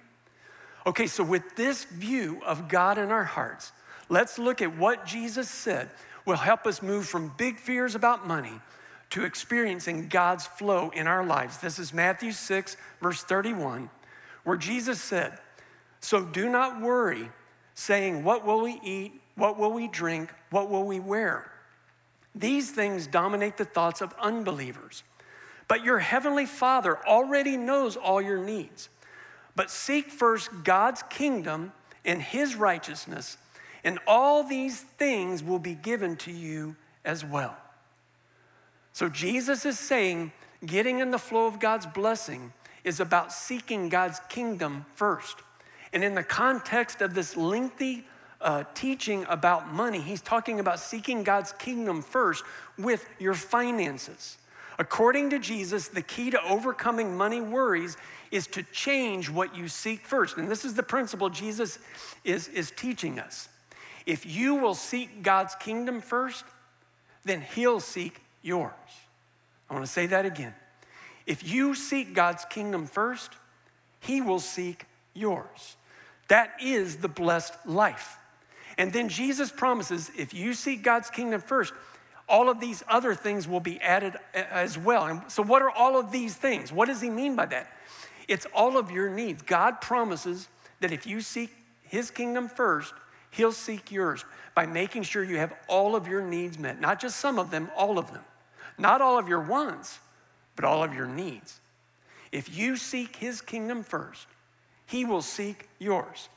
Okay, 0.87 1.07
so 1.07 1.25
with 1.25 1.57
this 1.57 1.85
view 1.85 2.41
of 2.45 2.69
God 2.69 2.99
in 2.99 3.11
our 3.11 3.25
hearts, 3.25 3.73
let's 4.09 4.39
look 4.39 4.63
at 4.63 4.77
what 4.77 5.07
Jesus 5.07 5.49
said 5.49 5.89
will 6.25 6.37
help 6.37 6.67
us 6.67 6.83
move 6.83 7.07
from 7.07 7.33
big 7.39 7.59
fears 7.59 7.95
about 7.95 8.27
money 8.27 8.61
to 9.11 9.25
experiencing 9.25 10.09
God's 10.09 10.47
flow 10.47 10.91
in 10.91 11.07
our 11.07 11.25
lives. 11.25 11.59
This 11.59 11.79
is 11.79 11.95
Matthew 11.95 12.33
6, 12.33 12.77
verse 13.01 13.23
31, 13.23 13.89
where 14.45 14.57
Jesus 14.57 15.01
said, 15.01 15.39
so 16.01 16.25
do 16.25 16.49
not 16.49 16.81
worry, 16.81 17.31
saying, 17.75 18.25
What 18.25 18.45
will 18.45 18.61
we 18.63 18.81
eat? 18.83 19.21
What 19.35 19.59
will 19.59 19.73
we 19.73 19.89
drink? 19.89 20.33
What 20.51 20.69
will 20.69 20.85
we 20.85 21.01
wear? 21.01 21.51
These 22.35 22.71
things 22.71 23.07
dominate 23.07 23.57
the 23.57 23.65
thoughts 23.65 24.01
of 24.01 24.15
unbelievers. 24.21 25.03
But 25.67 25.85
your 25.85 25.99
heavenly 25.99 26.47
Father 26.47 26.99
already 27.07 27.57
knows 27.57 27.97
all 27.97 28.23
your 28.23 28.43
needs. 28.43 28.89
But 29.55 29.71
seek 29.71 30.11
first 30.11 30.51
God's 30.65 31.03
kingdom 31.11 31.73
and 32.05 32.23
his 32.23 32.55
righteousness, 32.55 33.37
and 33.85 33.99
all 34.07 34.45
these 34.45 34.81
things 34.81 35.43
will 35.43 35.59
be 35.59 35.75
given 35.75 36.17
to 36.17 36.33
you 36.33 36.75
as 37.05 37.25
well. 37.25 37.57
So 38.93 39.09
Jesus 39.09 39.67
is 39.67 39.79
saying, 39.79 40.33
getting 40.65 41.01
in 41.01 41.11
the 41.11 41.19
flow 41.19 41.47
of 41.47 41.61
God's 41.61 41.87
blessing 41.87 42.53
is 42.83 43.01
about 43.01 43.33
seeking 43.33 43.89
God's 43.89 44.21
kingdom 44.29 44.87
first. 44.95 45.37
And 45.93 46.05
in 46.05 46.15
the 46.15 46.23
context 46.23 47.01
of 47.01 47.15
this 47.15 47.37
lengthy 47.37 48.05
uh, 48.41 48.65
teaching 48.75 49.25
about 49.29 49.73
money, 49.73 50.01
he's 50.01 50.21
talking 50.21 50.61
about 50.61 50.81
seeking 50.81 51.23
God's 51.23 51.53
kingdom 51.53 52.03
first 52.03 52.45
with 52.77 53.09
your 53.19 53.35
finances. 53.35 54.39
According 54.79 55.31
to 55.31 55.39
Jesus, 55.41 55.89
the 55.89 56.03
key 56.03 56.31
to 56.31 56.43
overcoming 56.45 57.17
money 57.17 57.41
worries 57.41 57.97
is 58.31 58.47
to 58.49 58.63
change 58.65 59.29
what 59.29 59.57
you 59.57 59.67
seek 59.67 60.07
first. 60.07 60.37
And 60.37 60.49
this 60.49 60.65
is 60.65 60.75
the 60.75 60.83
principle 60.83 61.31
Jesus 61.31 61.79
is, 62.25 62.49
is 62.49 62.71
teaching 62.71 63.19
us. 63.19 63.49
If 64.07 64.25
you 64.25 64.55
will 64.55 64.75
seek 64.75 65.23
God's 65.23 65.55
kingdom 65.57 66.01
first, 66.01 66.45
then 67.25 67.41
he'll 67.41 67.81
seek 67.81 68.21
yours. 68.43 68.73
I 69.69 69.75
want 69.75 69.85
to 69.85 69.91
say 69.91 70.07
that 70.07 70.25
again. 70.25 70.55
If 71.27 71.47
you 71.47 71.75
seek 71.75 72.15
God's 72.15 72.45
kingdom 72.47 72.87
first, 72.87 73.33
he 74.01 74.21
will 74.21 74.41
seek 74.41 74.87
yours. 75.19 75.77
That 76.29 76.53
is 76.63 76.97
the 76.97 77.09
blessed 77.09 77.55
life. 77.67 78.17
And 78.77 78.93
then 78.93 79.09
Jesus 79.09 79.51
promises 79.51 80.11
if 80.17 80.33
you 80.33 80.55
seek 80.55 80.83
God's 80.83 81.11
kingdom 81.11 81.41
first, 81.41 81.73
all 82.29 82.49
of 82.49 82.61
these 82.61 82.85
other 82.89 83.15
things 83.15 83.49
will 83.49 83.61
be 83.61 83.81
added 83.81 84.15
as 84.35 84.79
well. 84.79 85.07
And 85.07 85.23
so, 85.29 85.43
what 85.43 85.63
are 85.63 85.71
all 85.71 85.99
of 85.99 86.13
these 86.13 86.35
things? 86.35 86.71
What 86.71 86.87
does 86.87 87.01
he 87.01 87.11
mean 87.11 87.35
by 87.35 87.47
that? 87.47 87.73
It's 88.29 88.47
all 88.55 88.77
of 88.77 88.91
your 88.91 89.09
needs. 89.09 89.43
God 89.43 89.81
promises 89.81 90.49
that 90.81 90.93
if 90.93 91.07
you 91.07 91.21
seek 91.23 91.51
his 91.83 92.11
kingdom 92.11 92.49
first, 92.49 92.93
he'll 93.31 93.53
seek 93.53 93.91
yours 93.91 94.25
by 94.55 94.67
making 94.67 95.05
sure 95.05 95.25
you 95.25 95.39
have 95.39 95.55
all 95.67 95.97
of 95.97 96.07
your 96.07 96.21
needs 96.21 96.59
met. 96.59 96.81
Not 96.81 97.01
just 97.01 97.17
some 97.17 97.39
of 97.39 97.51
them, 97.51 97.71
all 97.75 97.99
of 97.99 98.13
them. 98.13 98.23
Not 98.77 99.01
all 99.01 99.19
of 99.19 99.29
your 99.29 99.41
wants, 99.41 99.99
but 100.55 100.65
all 100.65 100.85
of 100.85 100.95
your 100.95 101.07
needs. 101.07 101.61
If 102.31 102.55
you 102.57 102.77
seek 102.77 103.17
his 103.17 103.41
kingdom 103.41 103.83
first, 103.83 104.27
he 104.89 105.05
will 105.05 105.23
seek 105.23 105.69
yours. 105.79 106.29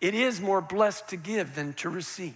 It 0.00 0.12
is 0.12 0.40
more 0.40 0.60
blessed 0.60 1.08
to 1.08 1.16
give 1.16 1.54
than 1.54 1.72
to 1.74 1.88
receive. 1.88 2.34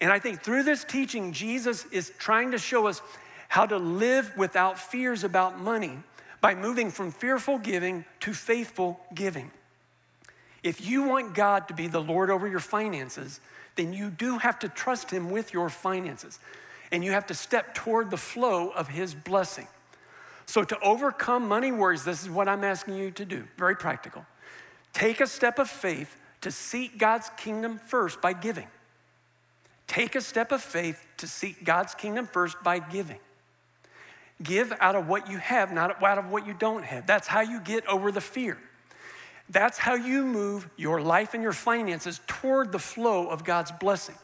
And 0.00 0.12
I 0.12 0.18
think 0.18 0.42
through 0.42 0.64
this 0.64 0.84
teaching, 0.84 1.32
Jesus 1.32 1.86
is 1.86 2.12
trying 2.18 2.50
to 2.50 2.58
show 2.58 2.88
us 2.88 3.00
how 3.48 3.66
to 3.66 3.78
live 3.78 4.30
without 4.36 4.78
fears 4.78 5.22
about 5.24 5.60
money 5.60 5.96
by 6.40 6.54
moving 6.54 6.90
from 6.90 7.12
fearful 7.12 7.58
giving 7.58 8.04
to 8.20 8.34
faithful 8.34 9.00
giving. 9.14 9.50
If 10.64 10.84
you 10.86 11.04
want 11.04 11.34
God 11.34 11.68
to 11.68 11.74
be 11.74 11.86
the 11.86 12.00
Lord 12.00 12.28
over 12.28 12.48
your 12.48 12.60
finances, 12.60 13.40
then 13.76 13.92
you 13.92 14.10
do 14.10 14.38
have 14.38 14.58
to 14.58 14.68
trust 14.68 15.10
Him 15.10 15.30
with 15.30 15.52
your 15.52 15.68
finances. 15.68 16.40
And 16.90 17.04
you 17.04 17.12
have 17.12 17.26
to 17.26 17.34
step 17.34 17.74
toward 17.74 18.10
the 18.10 18.16
flow 18.16 18.70
of 18.70 18.88
His 18.88 19.14
blessing. 19.14 19.68
So, 20.46 20.64
to 20.64 20.80
overcome 20.80 21.46
money 21.46 21.70
worries, 21.70 22.04
this 22.04 22.22
is 22.22 22.30
what 22.30 22.48
I'm 22.48 22.64
asking 22.64 22.96
you 22.96 23.10
to 23.12 23.24
do. 23.24 23.44
Very 23.56 23.76
practical. 23.76 24.24
Take 24.92 25.20
a 25.20 25.26
step 25.26 25.58
of 25.58 25.68
faith 25.68 26.16
to 26.40 26.50
seek 26.50 26.98
God's 26.98 27.30
kingdom 27.36 27.78
first 27.78 28.20
by 28.20 28.32
giving. 28.32 28.66
Take 29.86 30.14
a 30.14 30.20
step 30.20 30.52
of 30.52 30.62
faith 30.62 31.04
to 31.16 31.26
seek 31.26 31.64
God's 31.64 31.94
kingdom 31.94 32.26
first 32.26 32.62
by 32.62 32.78
giving. 32.78 33.18
Give 34.42 34.72
out 34.80 34.94
of 34.94 35.08
what 35.08 35.30
you 35.30 35.38
have, 35.38 35.72
not 35.72 36.02
out 36.02 36.18
of 36.18 36.30
what 36.30 36.46
you 36.46 36.54
don't 36.54 36.84
have. 36.84 37.06
That's 37.06 37.26
how 37.26 37.40
you 37.40 37.60
get 37.60 37.86
over 37.86 38.12
the 38.12 38.20
fear. 38.20 38.58
That's 39.50 39.78
how 39.78 39.94
you 39.94 40.24
move 40.24 40.68
your 40.76 41.00
life 41.00 41.34
and 41.34 41.42
your 41.42 41.52
finances 41.52 42.20
toward 42.26 42.70
the 42.70 42.78
flow 42.78 43.28
of 43.28 43.44
God's 43.44 43.72
blessing. 43.72 44.14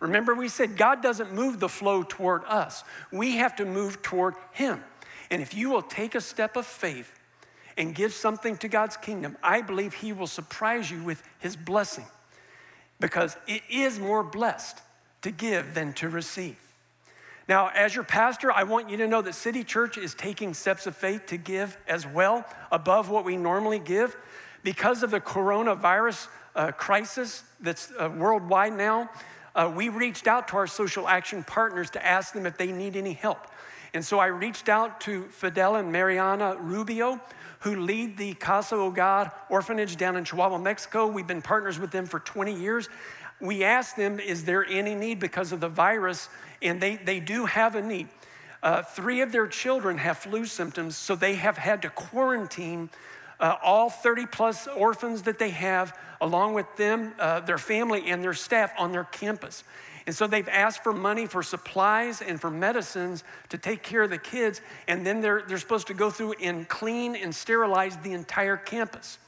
Remember, 0.00 0.34
we 0.34 0.48
said 0.48 0.76
God 0.76 1.02
doesn't 1.02 1.32
move 1.32 1.60
the 1.60 1.68
flow 1.68 2.02
toward 2.02 2.44
us, 2.44 2.84
we 3.12 3.36
have 3.36 3.56
to 3.56 3.64
move 3.64 4.02
toward 4.02 4.34
Him. 4.52 4.82
And 5.30 5.40
if 5.40 5.54
you 5.54 5.70
will 5.70 5.82
take 5.82 6.14
a 6.14 6.20
step 6.20 6.56
of 6.56 6.66
faith 6.66 7.12
and 7.76 7.94
give 7.94 8.12
something 8.12 8.56
to 8.58 8.68
God's 8.68 8.96
kingdom, 8.96 9.36
I 9.42 9.62
believe 9.62 9.94
He 9.94 10.12
will 10.12 10.26
surprise 10.26 10.90
you 10.90 11.02
with 11.02 11.22
His 11.38 11.56
blessing 11.56 12.06
because 13.00 13.36
it 13.46 13.62
is 13.70 13.98
more 13.98 14.22
blessed 14.22 14.78
to 15.22 15.30
give 15.30 15.74
than 15.74 15.92
to 15.94 16.08
receive. 16.08 16.56
Now, 17.48 17.68
as 17.74 17.94
your 17.94 18.04
pastor, 18.04 18.50
I 18.50 18.62
want 18.62 18.88
you 18.88 18.96
to 18.98 19.06
know 19.06 19.20
that 19.20 19.34
City 19.34 19.64
Church 19.64 19.98
is 19.98 20.14
taking 20.14 20.54
steps 20.54 20.86
of 20.86 20.96
faith 20.96 21.26
to 21.26 21.36
give 21.36 21.76
as 21.86 22.06
well 22.06 22.44
above 22.72 23.10
what 23.10 23.24
we 23.24 23.36
normally 23.36 23.78
give. 23.78 24.16
Because 24.62 25.02
of 25.02 25.10
the 25.10 25.20
coronavirus 25.20 26.28
uh, 26.56 26.72
crisis 26.72 27.42
that's 27.60 27.92
uh, 27.98 28.10
worldwide 28.16 28.72
now, 28.72 29.10
uh, 29.54 29.70
we 29.74 29.90
reached 29.90 30.26
out 30.26 30.48
to 30.48 30.56
our 30.56 30.66
social 30.66 31.06
action 31.06 31.44
partners 31.44 31.90
to 31.90 32.04
ask 32.04 32.32
them 32.32 32.46
if 32.46 32.56
they 32.56 32.72
need 32.72 32.96
any 32.96 33.12
help. 33.12 33.46
And 33.94 34.04
so 34.04 34.18
I 34.18 34.26
reached 34.26 34.68
out 34.68 35.00
to 35.02 35.22
Fidel 35.28 35.76
and 35.76 35.92
Mariana 35.92 36.56
Rubio, 36.58 37.20
who 37.60 37.76
lead 37.76 38.16
the 38.16 38.34
Casa 38.34 38.74
Hogar 38.74 39.32
orphanage 39.48 39.96
down 39.96 40.16
in 40.16 40.24
Chihuahua, 40.24 40.58
Mexico. 40.58 41.06
We've 41.06 41.28
been 41.28 41.40
partners 41.40 41.78
with 41.78 41.92
them 41.92 42.04
for 42.04 42.18
20 42.18 42.52
years. 42.52 42.88
We 43.40 43.62
asked 43.62 43.96
them, 43.96 44.18
is 44.18 44.44
there 44.44 44.66
any 44.66 44.96
need 44.96 45.20
because 45.20 45.52
of 45.52 45.60
the 45.60 45.68
virus? 45.68 46.28
And 46.60 46.80
they, 46.80 46.96
they 46.96 47.20
do 47.20 47.46
have 47.46 47.76
a 47.76 47.82
need. 47.82 48.08
Uh, 48.64 48.82
three 48.82 49.20
of 49.20 49.30
their 49.30 49.46
children 49.46 49.98
have 49.98 50.18
flu 50.18 50.44
symptoms, 50.44 50.96
so 50.96 51.14
they 51.14 51.36
have 51.36 51.56
had 51.56 51.82
to 51.82 51.90
quarantine 51.90 52.90
uh, 53.38 53.56
all 53.62 53.90
30 53.90 54.26
plus 54.26 54.66
orphans 54.66 55.22
that 55.22 55.38
they 55.38 55.50
have, 55.50 55.96
along 56.20 56.54
with 56.54 56.66
them, 56.76 57.12
uh, 57.20 57.40
their 57.40 57.58
family, 57.58 58.10
and 58.10 58.24
their 58.24 58.34
staff 58.34 58.72
on 58.76 58.90
their 58.90 59.04
campus. 59.04 59.62
And 60.06 60.14
so 60.14 60.26
they've 60.26 60.48
asked 60.48 60.82
for 60.82 60.92
money 60.92 61.26
for 61.26 61.42
supplies 61.42 62.20
and 62.20 62.38
for 62.40 62.50
medicines 62.50 63.24
to 63.48 63.58
take 63.58 63.82
care 63.82 64.02
of 64.02 64.10
the 64.10 64.18
kids, 64.18 64.60
and 64.86 65.06
then 65.06 65.20
they're, 65.20 65.42
they're 65.48 65.58
supposed 65.58 65.86
to 65.86 65.94
go 65.94 66.10
through 66.10 66.34
and 66.42 66.68
clean 66.68 67.16
and 67.16 67.34
sterilize 67.34 67.96
the 67.98 68.12
entire 68.12 68.56
campus. 68.56 69.18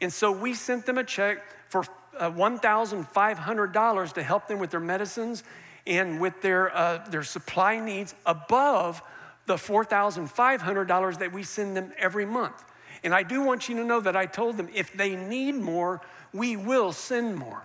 And 0.00 0.12
so 0.12 0.32
we 0.32 0.54
sent 0.54 0.86
them 0.86 0.98
a 0.98 1.04
check 1.04 1.44
for 1.68 1.84
uh, 2.18 2.30
$1,500 2.30 4.12
to 4.12 4.22
help 4.22 4.48
them 4.48 4.58
with 4.58 4.70
their 4.70 4.80
medicines 4.80 5.44
and 5.86 6.20
with 6.20 6.40
their, 6.40 6.74
uh, 6.74 7.06
their 7.08 7.22
supply 7.22 7.78
needs 7.78 8.14
above 8.24 9.02
the 9.46 9.56
$4,500 9.56 11.18
that 11.18 11.32
we 11.32 11.42
send 11.42 11.76
them 11.76 11.92
every 11.98 12.24
month. 12.24 12.64
And 13.02 13.14
I 13.14 13.22
do 13.22 13.42
want 13.42 13.68
you 13.68 13.76
to 13.76 13.84
know 13.84 14.00
that 14.00 14.16
I 14.16 14.24
told 14.24 14.56
them 14.56 14.70
if 14.74 14.92
they 14.94 15.14
need 15.14 15.56
more, 15.56 16.00
we 16.32 16.56
will 16.56 16.92
send 16.92 17.36
more. 17.36 17.62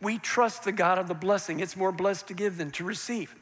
We 0.00 0.18
trust 0.18 0.64
the 0.64 0.72
God 0.72 0.98
of 0.98 1.08
the 1.08 1.14
blessing. 1.14 1.60
It's 1.60 1.76
more 1.76 1.92
blessed 1.92 2.28
to 2.28 2.34
give 2.34 2.56
than 2.56 2.70
to 2.72 2.84
receive. 2.84 3.34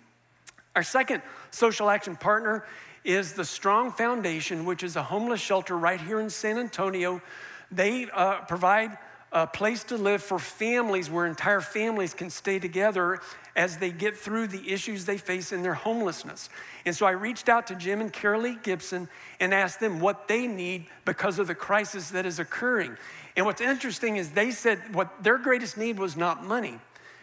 Our 0.74 0.82
second 0.82 1.22
social 1.50 1.90
action 1.90 2.16
partner 2.16 2.64
is 3.04 3.32
the 3.32 3.44
Strong 3.44 3.92
Foundation, 3.92 4.64
which 4.64 4.82
is 4.82 4.96
a 4.96 5.02
homeless 5.02 5.40
shelter 5.40 5.76
right 5.76 6.00
here 6.00 6.20
in 6.20 6.30
San 6.30 6.58
Antonio. 6.58 7.22
They 7.70 8.08
uh, 8.10 8.42
provide 8.42 8.98
a 9.32 9.46
place 9.46 9.84
to 9.84 9.96
live 9.96 10.22
for 10.22 10.38
families 10.38 11.10
where 11.10 11.26
entire 11.26 11.60
families 11.60 12.14
can 12.14 12.30
stay 12.30 12.58
together 12.58 13.20
as 13.54 13.76
they 13.76 13.90
get 13.90 14.16
through 14.16 14.46
the 14.46 14.70
issues 14.70 15.04
they 15.04 15.18
face 15.18 15.52
in 15.52 15.62
their 15.62 15.74
homelessness. 15.74 16.48
And 16.86 16.96
so 16.96 17.04
I 17.04 17.10
reached 17.10 17.48
out 17.48 17.66
to 17.66 17.74
Jim 17.74 18.00
and 18.00 18.12
Carolee 18.12 18.62
Gibson 18.62 19.08
and 19.40 19.52
asked 19.52 19.80
them 19.80 20.00
what 20.00 20.28
they 20.28 20.46
need 20.46 20.86
because 21.04 21.38
of 21.38 21.46
the 21.46 21.54
crisis 21.54 22.10
that 22.10 22.24
is 22.24 22.38
occurring. 22.38 22.96
And 23.36 23.44
what's 23.44 23.60
interesting 23.60 24.16
is 24.16 24.30
they 24.30 24.50
said 24.50 24.78
what 24.94 25.22
their 25.22 25.38
greatest 25.38 25.76
need 25.76 25.98
was 25.98 26.16
not 26.16 26.44
money. 26.44 26.78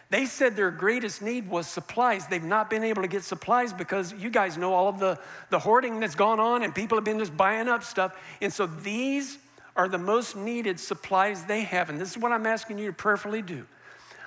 They 0.08 0.26
said 0.26 0.54
their 0.54 0.70
greatest 0.70 1.20
need 1.20 1.50
was 1.50 1.66
supplies. 1.66 2.28
They've 2.28 2.42
not 2.42 2.70
been 2.70 2.84
able 2.84 3.02
to 3.02 3.08
get 3.08 3.24
supplies 3.24 3.72
because 3.72 4.12
you 4.12 4.30
guys 4.30 4.56
know 4.56 4.72
all 4.72 4.88
of 4.88 5.00
the, 5.00 5.18
the 5.50 5.58
hoarding 5.58 5.98
that's 5.98 6.14
gone 6.14 6.38
on 6.38 6.62
and 6.62 6.72
people 6.72 6.96
have 6.96 7.04
been 7.04 7.18
just 7.18 7.36
buying 7.36 7.66
up 7.66 7.82
stuff. 7.82 8.16
And 8.40 8.52
so 8.52 8.66
these 8.66 9.38
are 9.76 9.88
the 9.88 9.98
most 9.98 10.36
needed 10.36 10.80
supplies 10.80 11.44
they 11.44 11.60
have. 11.62 11.90
And 11.90 12.00
this 12.00 12.10
is 12.10 12.18
what 12.18 12.32
I'm 12.32 12.46
asking 12.46 12.78
you 12.78 12.86
to 12.86 12.92
prayerfully 12.92 13.42
do. 13.42 13.66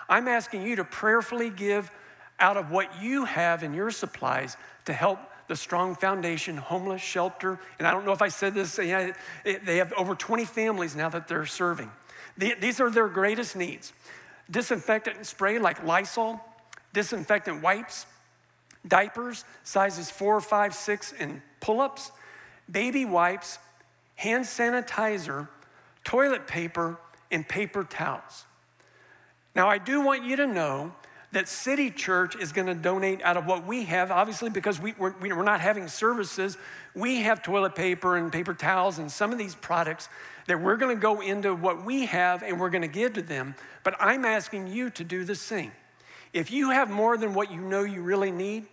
I'm 0.07 0.27
asking 0.27 0.63
you 0.63 0.75
to 0.77 0.83
prayerfully 0.83 1.49
give 1.49 1.91
out 2.39 2.55
of 2.55 2.71
what 2.71 3.01
you 3.01 3.25
have 3.25 3.63
in 3.63 3.73
your 3.73 3.91
supplies 3.91 4.55
to 4.85 4.93
help 4.93 5.19
the 5.47 5.55
Strong 5.55 5.95
Foundation 5.95 6.55
homeless 6.55 7.01
shelter. 7.01 7.59
And 7.79 7.87
I 7.87 7.91
don't 7.91 8.05
know 8.05 8.11
if 8.11 8.21
I 8.21 8.27
said 8.27 8.53
this, 8.53 8.75
they 8.75 9.13
have 9.43 9.93
over 9.93 10.15
20 10.15 10.45
families 10.45 10.95
now 10.95 11.09
that 11.09 11.27
they're 11.27 11.45
serving. 11.45 11.91
These 12.37 12.79
are 12.79 12.89
their 12.89 13.07
greatest 13.07 13.55
needs 13.55 13.91
disinfectant 14.49 15.25
spray 15.25 15.59
like 15.59 15.83
Lysol, 15.83 16.39
disinfectant 16.93 17.61
wipes, 17.61 18.07
diapers, 18.87 19.45
sizes 19.63 20.09
four, 20.09 20.41
five, 20.41 20.73
six, 20.73 21.13
and 21.19 21.41
pull 21.59 21.81
ups, 21.81 22.11
baby 22.71 23.05
wipes, 23.05 23.59
hand 24.19 24.43
sanitizer, 24.43 25.47
toilet 26.03 26.45
paper, 26.45 26.99
and 27.31 27.47
paper 27.47 27.85
towels. 27.85 28.43
Now, 29.55 29.69
I 29.69 29.77
do 29.77 30.01
want 30.01 30.25
you 30.25 30.35
to 30.35 30.45
know 30.45 30.93
that 31.31 31.47
City 31.47 31.89
Church 31.89 32.35
is 32.35 32.51
going 32.51 32.67
to 32.67 32.73
donate 32.73 33.21
out 33.21 33.37
of 33.37 33.45
what 33.45 33.65
we 33.65 33.85
have, 33.85 34.11
obviously, 34.11 34.49
because 34.49 34.77
we, 34.77 34.93
we're, 34.97 35.13
we're 35.21 35.43
not 35.43 35.61
having 35.61 35.87
services. 35.87 36.57
We 36.93 37.21
have 37.21 37.41
toilet 37.41 37.75
paper 37.75 38.17
and 38.17 38.29
paper 38.29 38.53
towels 38.53 38.99
and 38.99 39.09
some 39.09 39.31
of 39.31 39.37
these 39.37 39.55
products 39.55 40.09
that 40.47 40.59
we're 40.59 40.75
going 40.75 40.93
to 40.93 41.01
go 41.01 41.21
into 41.21 41.55
what 41.55 41.85
we 41.85 42.05
have 42.07 42.43
and 42.43 42.59
we're 42.59 42.71
going 42.71 42.81
to 42.81 42.89
give 42.89 43.13
to 43.13 43.21
them. 43.21 43.55
But 43.85 43.95
I'm 44.01 44.25
asking 44.25 44.67
you 44.67 44.89
to 44.89 45.05
do 45.05 45.23
the 45.23 45.35
same. 45.35 45.71
If 46.33 46.51
you 46.51 46.71
have 46.71 46.89
more 46.89 47.15
than 47.15 47.33
what 47.33 47.53
you 47.53 47.61
know 47.61 47.85
you 47.85 48.01
really 48.01 48.31
need, 48.31 48.65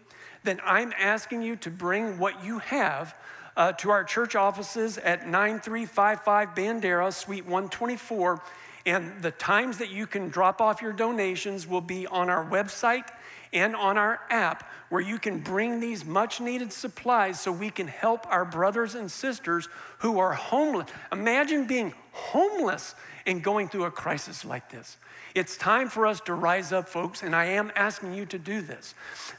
then 0.42 0.60
I'm 0.64 0.92
asking 0.98 1.42
you 1.42 1.54
to 1.56 1.70
bring 1.70 2.18
what 2.18 2.44
you 2.44 2.58
have 2.58 3.14
uh, 3.56 3.72
to 3.72 3.90
our 3.90 4.04
church 4.04 4.36
offices 4.36 4.98
at 4.98 5.26
9355 5.26 6.54
Bandera, 6.54 7.12
Suite 7.12 7.44
124. 7.44 8.42
And 8.84 9.20
the 9.20 9.32
times 9.32 9.78
that 9.78 9.90
you 9.90 10.06
can 10.06 10.28
drop 10.28 10.60
off 10.60 10.80
your 10.80 10.92
donations 10.92 11.66
will 11.66 11.80
be 11.80 12.06
on 12.06 12.30
our 12.30 12.44
website 12.44 13.08
and 13.52 13.74
on 13.74 13.96
our 13.96 14.20
app, 14.30 14.68
where 14.90 15.00
you 15.00 15.18
can 15.18 15.40
bring 15.40 15.80
these 15.80 16.04
much 16.04 16.40
needed 16.40 16.72
supplies 16.72 17.40
so 17.40 17.50
we 17.50 17.70
can 17.70 17.88
help 17.88 18.26
our 18.28 18.44
brothers 18.44 18.94
and 18.94 19.10
sisters 19.10 19.68
who 19.98 20.18
are 20.18 20.32
homeless. 20.32 20.88
Imagine 21.10 21.66
being 21.66 21.94
homeless 22.12 22.94
and 23.26 23.42
going 23.42 23.68
through 23.68 23.84
a 23.84 23.90
crisis 23.90 24.44
like 24.44 24.70
this. 24.70 24.96
It's 25.34 25.56
time 25.56 25.88
for 25.88 26.06
us 26.06 26.20
to 26.22 26.34
rise 26.34 26.72
up, 26.72 26.88
folks, 26.88 27.22
and 27.22 27.36
I 27.36 27.44
am 27.44 27.70
asking 27.76 28.14
you 28.14 28.24
to 28.26 28.38
do 28.38 28.62
this. 28.62 28.94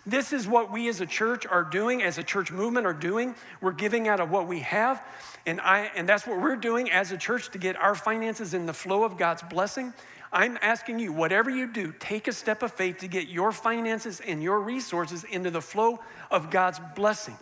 This 0.06 0.32
is 0.32 0.47
what 0.47 0.71
we 0.71 0.89
as 0.89 1.02
a 1.02 1.06
church 1.06 1.47
are 1.47 1.63
doing, 1.63 2.04
as 2.04 2.19
a 2.19 2.23
church 2.23 2.52
movement 2.52 2.86
are 2.86 2.93
doing. 2.93 3.34
We're 3.62 3.71
giving 3.71 4.08
out 4.08 4.19
of 4.19 4.30
what 4.30 4.47
we 4.47 4.60
have, 4.60 5.04
and, 5.47 5.60
I, 5.62 5.89
and 5.95 6.08
that's 6.08 6.28
what 6.28 6.39
we're 6.39 6.56
doing 6.56 6.91
as 6.91 7.12
a 7.12 7.17
church 7.17 7.50
to 7.52 7.58
get 7.58 7.76
our 7.78 7.95
finances 7.95 8.54
in 8.54 8.65
the 8.67 8.73
flow 8.73 9.04
of 9.04 9.17
God's 9.17 9.41
blessing. 9.43 9.93
I'm 10.32 10.60
asking 10.62 11.00
you, 11.00 11.13
whatever 11.13 11.50
you 11.50 11.65
do, 11.65 11.93
take 12.00 12.28
a 12.28 12.34
step 12.34 12.62
of 12.62 12.73
faith 12.73 12.97
to 13.00 13.08
get 13.08 13.30
your 13.30 13.52
finances 13.52 14.19
and 14.19 14.43
your 14.43 14.60
resources 14.60 15.23
into 15.23 15.50
the 15.50 15.62
flow 15.62 16.00
of 16.30 16.52
God's 16.52 16.80
blessing. 16.95 17.38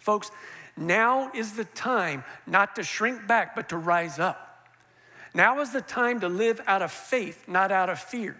Folks, 0.00 0.30
now 0.76 1.30
is 1.32 1.52
the 1.52 1.64
time 1.66 2.24
not 2.46 2.76
to 2.76 2.82
shrink 2.82 3.26
back, 3.26 3.54
but 3.54 3.68
to 3.68 3.76
rise 3.76 4.18
up. 4.18 4.45
Now 5.36 5.60
is 5.60 5.70
the 5.70 5.82
time 5.82 6.20
to 6.20 6.30
live 6.30 6.62
out 6.66 6.80
of 6.80 6.90
faith, 6.90 7.46
not 7.46 7.70
out 7.70 7.90
of 7.90 7.98
fear. 7.98 8.38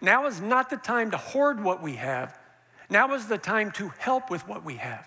Now 0.00 0.26
is 0.26 0.40
not 0.40 0.70
the 0.70 0.78
time 0.78 1.10
to 1.10 1.18
hoard 1.18 1.62
what 1.62 1.82
we 1.82 1.96
have. 1.96 2.38
Now 2.88 3.12
is 3.14 3.26
the 3.26 3.36
time 3.36 3.70
to 3.72 3.90
help 3.98 4.30
with 4.30 4.48
what 4.48 4.64
we 4.64 4.76
have. 4.76 5.06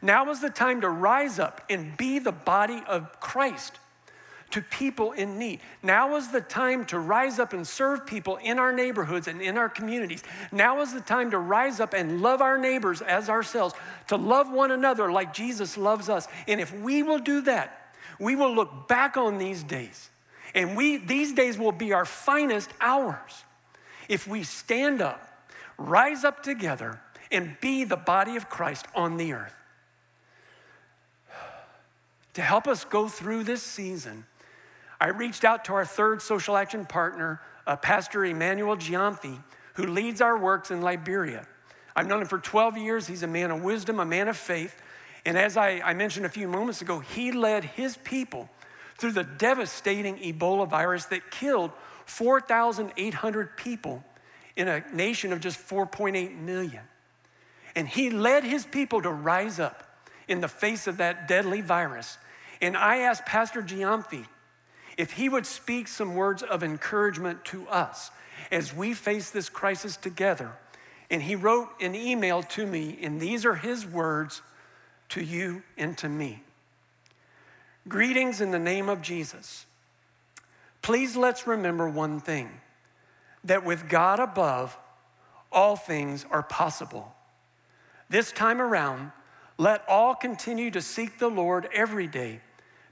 Now 0.00 0.30
is 0.30 0.40
the 0.40 0.48
time 0.48 0.80
to 0.80 0.88
rise 0.88 1.38
up 1.38 1.60
and 1.68 1.94
be 1.98 2.18
the 2.18 2.32
body 2.32 2.82
of 2.88 3.20
Christ, 3.20 3.78
to 4.52 4.62
people 4.62 5.12
in 5.12 5.38
need. 5.38 5.60
Now 5.82 6.16
is 6.16 6.28
the 6.28 6.40
time 6.40 6.86
to 6.86 6.98
rise 6.98 7.38
up 7.38 7.52
and 7.52 7.66
serve 7.66 8.06
people 8.06 8.36
in 8.38 8.58
our 8.58 8.72
neighborhoods 8.72 9.28
and 9.28 9.42
in 9.42 9.58
our 9.58 9.68
communities. 9.68 10.24
Now 10.50 10.80
is 10.80 10.94
the 10.94 11.02
time 11.02 11.30
to 11.32 11.38
rise 11.38 11.78
up 11.78 11.92
and 11.92 12.22
love 12.22 12.40
our 12.40 12.56
neighbors 12.56 13.02
as 13.02 13.28
ourselves, 13.28 13.74
to 14.08 14.16
love 14.16 14.50
one 14.50 14.70
another 14.70 15.12
like 15.12 15.34
Jesus 15.34 15.76
loves 15.76 16.08
us. 16.08 16.26
And 16.48 16.58
if 16.58 16.74
we 16.80 17.02
will 17.02 17.18
do 17.18 17.42
that, 17.42 17.92
we 18.18 18.34
will 18.34 18.54
look 18.54 18.88
back 18.88 19.18
on 19.18 19.36
these 19.36 19.62
days, 19.62 20.08
and 20.54 20.76
we, 20.76 20.98
these 20.98 21.32
days 21.32 21.58
will 21.58 21.72
be 21.72 21.92
our 21.92 22.04
finest 22.04 22.70
hours 22.80 23.44
if 24.08 24.26
we 24.26 24.42
stand 24.42 25.02
up, 25.02 25.48
rise 25.76 26.24
up 26.24 26.42
together, 26.42 27.00
and 27.32 27.56
be 27.60 27.84
the 27.84 27.96
body 27.96 28.36
of 28.36 28.48
Christ 28.48 28.86
on 28.94 29.16
the 29.16 29.32
earth. 29.32 29.54
To 32.34 32.42
help 32.42 32.68
us 32.68 32.84
go 32.84 33.08
through 33.08 33.44
this 33.44 33.62
season, 33.62 34.26
I 35.00 35.08
reached 35.08 35.44
out 35.44 35.64
to 35.66 35.74
our 35.74 35.84
third 35.84 36.22
social 36.22 36.56
action 36.56 36.84
partner, 36.86 37.40
uh, 37.66 37.76
Pastor 37.76 38.24
Emmanuel 38.24 38.76
Giamfi, 38.76 39.42
who 39.74 39.86
leads 39.86 40.20
our 40.20 40.38
works 40.38 40.70
in 40.70 40.82
Liberia. 40.82 41.46
I've 41.96 42.06
known 42.06 42.22
him 42.22 42.28
for 42.28 42.38
12 42.38 42.76
years. 42.78 43.06
He's 43.06 43.22
a 43.22 43.28
man 43.28 43.50
of 43.50 43.62
wisdom, 43.62 44.00
a 44.00 44.04
man 44.04 44.28
of 44.28 44.36
faith. 44.36 44.80
And 45.24 45.38
as 45.38 45.56
I, 45.56 45.80
I 45.80 45.94
mentioned 45.94 46.26
a 46.26 46.30
few 46.30 46.48
moments 46.48 46.82
ago, 46.82 46.98
he 47.00 47.32
led 47.32 47.64
his 47.64 47.96
people 47.98 48.48
through 49.04 49.12
the 49.12 49.22
devastating 49.22 50.16
Ebola 50.16 50.66
virus 50.66 51.04
that 51.04 51.30
killed 51.30 51.70
4,800 52.06 53.54
people 53.54 54.02
in 54.56 54.66
a 54.66 54.82
nation 54.94 55.30
of 55.30 55.40
just 55.40 55.58
4.8 55.58 56.34
million. 56.38 56.80
And 57.76 57.86
he 57.86 58.08
led 58.08 58.44
his 58.44 58.64
people 58.64 59.02
to 59.02 59.10
rise 59.10 59.60
up 59.60 60.00
in 60.26 60.40
the 60.40 60.48
face 60.48 60.86
of 60.86 60.96
that 60.96 61.28
deadly 61.28 61.60
virus. 61.60 62.16
And 62.62 62.78
I 62.78 63.00
asked 63.00 63.26
Pastor 63.26 63.60
Giamfi 63.60 64.24
if 64.96 65.12
he 65.12 65.28
would 65.28 65.44
speak 65.44 65.86
some 65.86 66.14
words 66.14 66.42
of 66.42 66.62
encouragement 66.62 67.44
to 67.44 67.68
us 67.68 68.10
as 68.50 68.72
we 68.72 68.94
face 68.94 69.28
this 69.28 69.50
crisis 69.50 69.98
together. 69.98 70.50
And 71.10 71.22
he 71.22 71.36
wrote 71.36 71.68
an 71.78 71.94
email 71.94 72.42
to 72.42 72.64
me, 72.66 72.98
and 73.02 73.20
these 73.20 73.44
are 73.44 73.56
his 73.56 73.84
words 73.84 74.40
to 75.10 75.22
you 75.22 75.62
and 75.76 75.94
to 75.98 76.08
me. 76.08 76.42
Greetings 77.88 78.40
in 78.40 78.50
the 78.50 78.58
name 78.58 78.88
of 78.88 79.02
Jesus. 79.02 79.66
Please 80.80 81.16
let's 81.16 81.46
remember 81.46 81.88
one 81.88 82.18
thing 82.18 82.48
that 83.44 83.64
with 83.64 83.88
God 83.88 84.20
above, 84.20 84.76
all 85.52 85.76
things 85.76 86.24
are 86.30 86.42
possible. 86.42 87.14
This 88.08 88.32
time 88.32 88.60
around, 88.60 89.12
let 89.58 89.84
all 89.86 90.14
continue 90.14 90.70
to 90.70 90.80
seek 90.80 91.18
the 91.18 91.28
Lord 91.28 91.68
every 91.74 92.06
day 92.06 92.40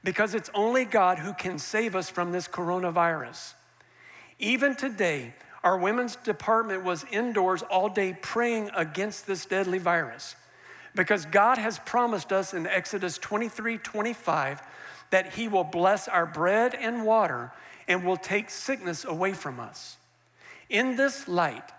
because 0.05 0.35
it's 0.35 0.50
only 0.55 0.85
God 0.85 1.18
who 1.18 1.33
can 1.33 1.59
save 1.59 1.96
us 1.96 2.11
from 2.11 2.33
this 2.33 2.46
coronavirus. 2.46 3.55
Even 4.38 4.74
today, 4.74 5.35
our 5.64 5.78
women's 5.78 6.16
department 6.16 6.85
was 6.85 7.05
indoors 7.11 7.62
all 7.62 7.88
day 7.88 8.16
praying 8.20 8.70
against 8.76 9.26
this 9.26 9.46
deadly 9.46 9.78
virus 9.78 10.37
because 10.94 11.26
God 11.26 11.59
has 11.59 11.78
promised 11.81 12.33
us 12.33 12.55
in 12.55 12.66
Exodus 12.66 13.18
23 13.18 13.78
25 13.78 14.62
that 15.11 15.33
He 15.35 15.48
will 15.48 15.64
bless 15.64 16.09
our 16.09 16.26
bread 16.26 16.74
and 16.74 17.05
water 17.05 17.52
and 17.88 18.05
will 18.05 18.16
take 18.16 18.50
sickness 18.50 19.05
away 19.05 19.33
from 19.33 19.61
us. 19.61 19.96
In 20.68 20.96
this 20.96 21.28
light, 21.28 21.70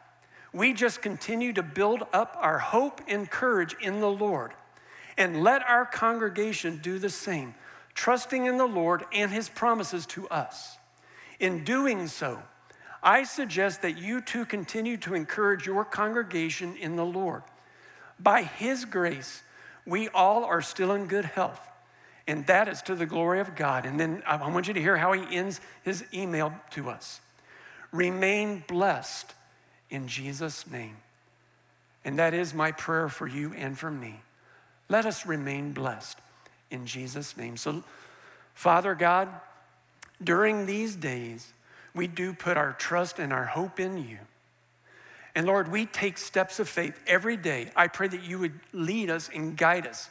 we 0.53 0.73
just 0.73 1.01
continue 1.01 1.51
to 1.53 1.63
build 1.63 2.03
up 2.13 2.37
our 2.39 2.59
hope 2.59 3.01
and 3.07 3.29
courage 3.29 3.75
in 3.81 3.99
the 3.99 4.09
Lord 4.09 4.53
and 5.17 5.43
let 5.43 5.63
our 5.63 5.85
congregation 5.85 6.79
do 6.81 6.99
the 6.99 7.09
same, 7.09 7.55
trusting 7.93 8.45
in 8.45 8.57
the 8.57 8.67
Lord 8.67 9.03
and 9.11 9.31
His 9.31 9.49
promises 9.49 10.05
to 10.07 10.27
us. 10.29 10.77
In 11.39 11.63
doing 11.63 12.07
so, 12.07 12.41
I 13.01 13.23
suggest 13.23 13.81
that 13.81 13.97
you 13.97 14.21
too 14.21 14.45
continue 14.45 14.97
to 14.97 15.13
encourage 15.15 15.65
your 15.65 15.83
congregation 15.83 16.75
in 16.77 16.95
the 16.95 17.05
Lord. 17.05 17.43
By 18.23 18.43
His 18.43 18.85
grace, 18.85 19.43
we 19.85 20.07
all 20.09 20.45
are 20.45 20.61
still 20.61 20.93
in 20.93 21.07
good 21.07 21.25
health, 21.25 21.59
and 22.25 22.47
that 22.47 22.69
is 22.69 22.81
to 22.83 22.95
the 22.95 23.05
glory 23.05 23.41
of 23.41 23.55
God. 23.55 23.85
And 23.85 23.99
then 23.99 24.23
I 24.25 24.37
want 24.49 24.67
you 24.67 24.73
to 24.73 24.81
hear 24.81 24.95
how 24.95 25.11
He 25.11 25.35
ends 25.35 25.59
His 25.83 26.05
email 26.13 26.53
to 26.71 26.89
us 26.89 27.19
Remain 27.91 28.63
blessed 28.67 29.31
in 29.91 30.07
Jesus' 30.07 30.69
name. 30.69 30.97
And 32.03 32.17
that 32.19 32.33
is 32.33 32.53
my 32.53 32.71
prayer 32.71 33.07
for 33.07 33.27
you 33.27 33.53
and 33.53 33.77
for 33.77 33.91
me. 33.91 34.19
Let 34.89 35.05
us 35.05 35.25
remain 35.25 35.73
blessed 35.73 36.17
in 36.71 36.87
Jesus' 36.87 37.37
name. 37.37 37.55
So, 37.55 37.83
Father 38.55 38.95
God, 38.95 39.29
during 40.21 40.65
these 40.65 40.95
days, 40.95 41.53
we 41.93 42.07
do 42.07 42.33
put 42.33 42.57
our 42.57 42.73
trust 42.73 43.19
and 43.19 43.31
our 43.31 43.45
hope 43.45 43.79
in 43.79 43.97
you. 43.97 44.17
And 45.35 45.47
Lord, 45.47 45.71
we 45.71 45.85
take 45.85 46.17
steps 46.17 46.59
of 46.59 46.69
faith 46.69 46.99
every 47.07 47.37
day. 47.37 47.71
I 47.75 47.87
pray 47.87 48.07
that 48.07 48.23
you 48.23 48.39
would 48.39 48.59
lead 48.71 49.09
us 49.09 49.29
and 49.33 49.57
guide 49.57 49.87
us. 49.87 50.09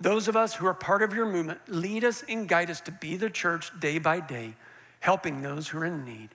Those 0.00 0.26
of 0.26 0.36
us 0.36 0.54
who 0.54 0.66
are 0.66 0.74
part 0.74 1.02
of 1.02 1.14
your 1.14 1.26
movement, 1.26 1.60
lead 1.68 2.02
us 2.02 2.24
and 2.28 2.48
guide 2.48 2.70
us 2.70 2.80
to 2.82 2.90
be 2.90 3.16
the 3.16 3.30
church 3.30 3.70
day 3.78 3.98
by 3.98 4.18
day, 4.18 4.54
helping 4.98 5.42
those 5.42 5.68
who 5.68 5.78
are 5.78 5.84
in 5.84 6.04
need. 6.04 6.30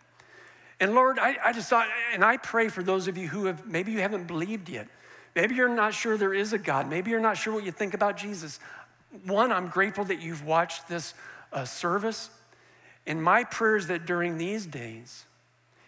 And 0.79 0.93
Lord, 0.93 1.19
I, 1.19 1.37
I 1.43 1.53
just 1.53 1.69
thought, 1.69 1.87
and 2.13 2.23
I 2.23 2.37
pray 2.37 2.69
for 2.69 2.81
those 2.81 3.07
of 3.07 3.17
you 3.17 3.27
who 3.27 3.45
have, 3.45 3.67
maybe 3.67 3.91
you 3.91 3.99
haven't 3.99 4.27
believed 4.27 4.69
yet. 4.69 4.87
Maybe 5.35 5.55
you're 5.55 5.67
not 5.67 5.93
sure 5.93 6.17
there 6.17 6.33
is 6.33 6.53
a 6.53 6.57
God. 6.57 6.89
Maybe 6.89 7.11
you're 7.11 7.19
not 7.19 7.37
sure 7.37 7.53
what 7.53 7.65
you 7.65 7.71
think 7.71 7.93
about 7.93 8.15
Jesus. 8.15 8.59
One, 9.25 9.51
I'm 9.51 9.67
grateful 9.67 10.05
that 10.05 10.21
you've 10.21 10.45
watched 10.45 10.87
this 10.87 11.13
uh, 11.51 11.65
service. 11.65 12.29
And 13.05 13.21
my 13.21 13.43
prayer 13.43 13.75
is 13.75 13.87
that 13.87 14.05
during 14.05 14.37
these 14.37 14.65
days, 14.65 15.25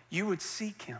you 0.09 0.25
would 0.25 0.41
seek 0.41 0.83
him, 0.83 0.99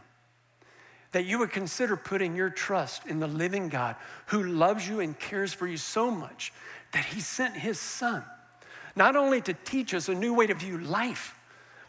that 1.11 1.25
you 1.25 1.39
would 1.39 1.51
consider 1.51 1.95
putting 1.95 2.35
your 2.35 2.49
trust 2.49 3.05
in 3.07 3.19
the 3.19 3.27
living 3.27 3.69
God 3.69 3.95
who 4.27 4.43
loves 4.43 4.87
you 4.87 4.99
and 4.99 5.17
cares 5.17 5.53
for 5.53 5.67
you 5.67 5.77
so 5.77 6.11
much 6.11 6.53
that 6.91 7.05
he 7.05 7.19
sent 7.19 7.55
his 7.55 7.79
son, 7.79 8.23
not 8.95 9.15
only 9.15 9.41
to 9.41 9.53
teach 9.53 9.93
us 9.93 10.09
a 10.09 10.15
new 10.15 10.33
way 10.33 10.47
to 10.47 10.53
view 10.53 10.77
life, 10.77 11.35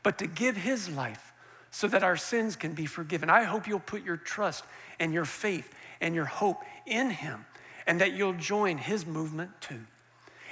but 0.02 0.18
to 0.18 0.26
give 0.26 0.56
his 0.56 0.88
life 0.88 1.32
so 1.70 1.86
that 1.88 2.02
our 2.02 2.16
sins 2.16 2.56
can 2.56 2.72
be 2.72 2.86
forgiven. 2.86 3.30
I 3.30 3.44
hope 3.44 3.68
you'll 3.68 3.80
put 3.80 4.04
your 4.04 4.16
trust 4.16 4.64
and 4.98 5.12
your 5.12 5.24
faith 5.24 5.72
and 6.00 6.14
your 6.14 6.24
hope 6.24 6.62
in 6.86 7.10
him 7.10 7.44
and 7.86 8.00
that 8.00 8.12
you'll 8.12 8.34
join 8.34 8.78
his 8.78 9.06
movement 9.06 9.50
too. 9.60 9.80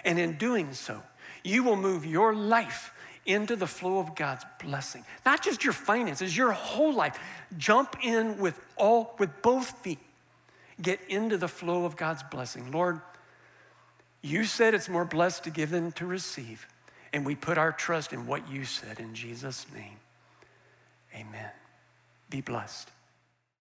And 0.04 0.18
in 0.18 0.36
doing 0.38 0.74
so, 0.74 1.02
you 1.42 1.62
will 1.62 1.76
move 1.76 2.04
your 2.06 2.34
life 2.34 2.92
into 3.28 3.54
the 3.54 3.66
flow 3.66 3.98
of 3.98 4.16
God's 4.16 4.44
blessing. 4.60 5.04
Not 5.24 5.42
just 5.44 5.62
your 5.62 5.74
finances, 5.74 6.36
your 6.36 6.50
whole 6.50 6.92
life. 6.92 7.18
Jump 7.56 7.96
in 8.02 8.38
with 8.38 8.58
all 8.76 9.14
with 9.18 9.30
both 9.42 9.70
feet. 9.82 9.98
Get 10.80 11.00
into 11.08 11.36
the 11.36 11.48
flow 11.48 11.84
of 11.84 11.96
God's 11.96 12.22
blessing. 12.24 12.72
Lord, 12.72 13.00
you 14.22 14.44
said 14.44 14.74
it's 14.74 14.88
more 14.88 15.04
blessed 15.04 15.44
to 15.44 15.50
give 15.50 15.70
than 15.70 15.92
to 15.92 16.06
receive. 16.06 16.66
And 17.12 17.24
we 17.24 17.34
put 17.34 17.58
our 17.58 17.72
trust 17.72 18.12
in 18.12 18.26
what 18.26 18.50
you 18.50 18.64
said 18.64 18.98
in 18.98 19.14
Jesus' 19.14 19.66
name. 19.74 19.96
Amen. 21.14 21.50
Be 22.30 22.40
blessed. 22.40 22.90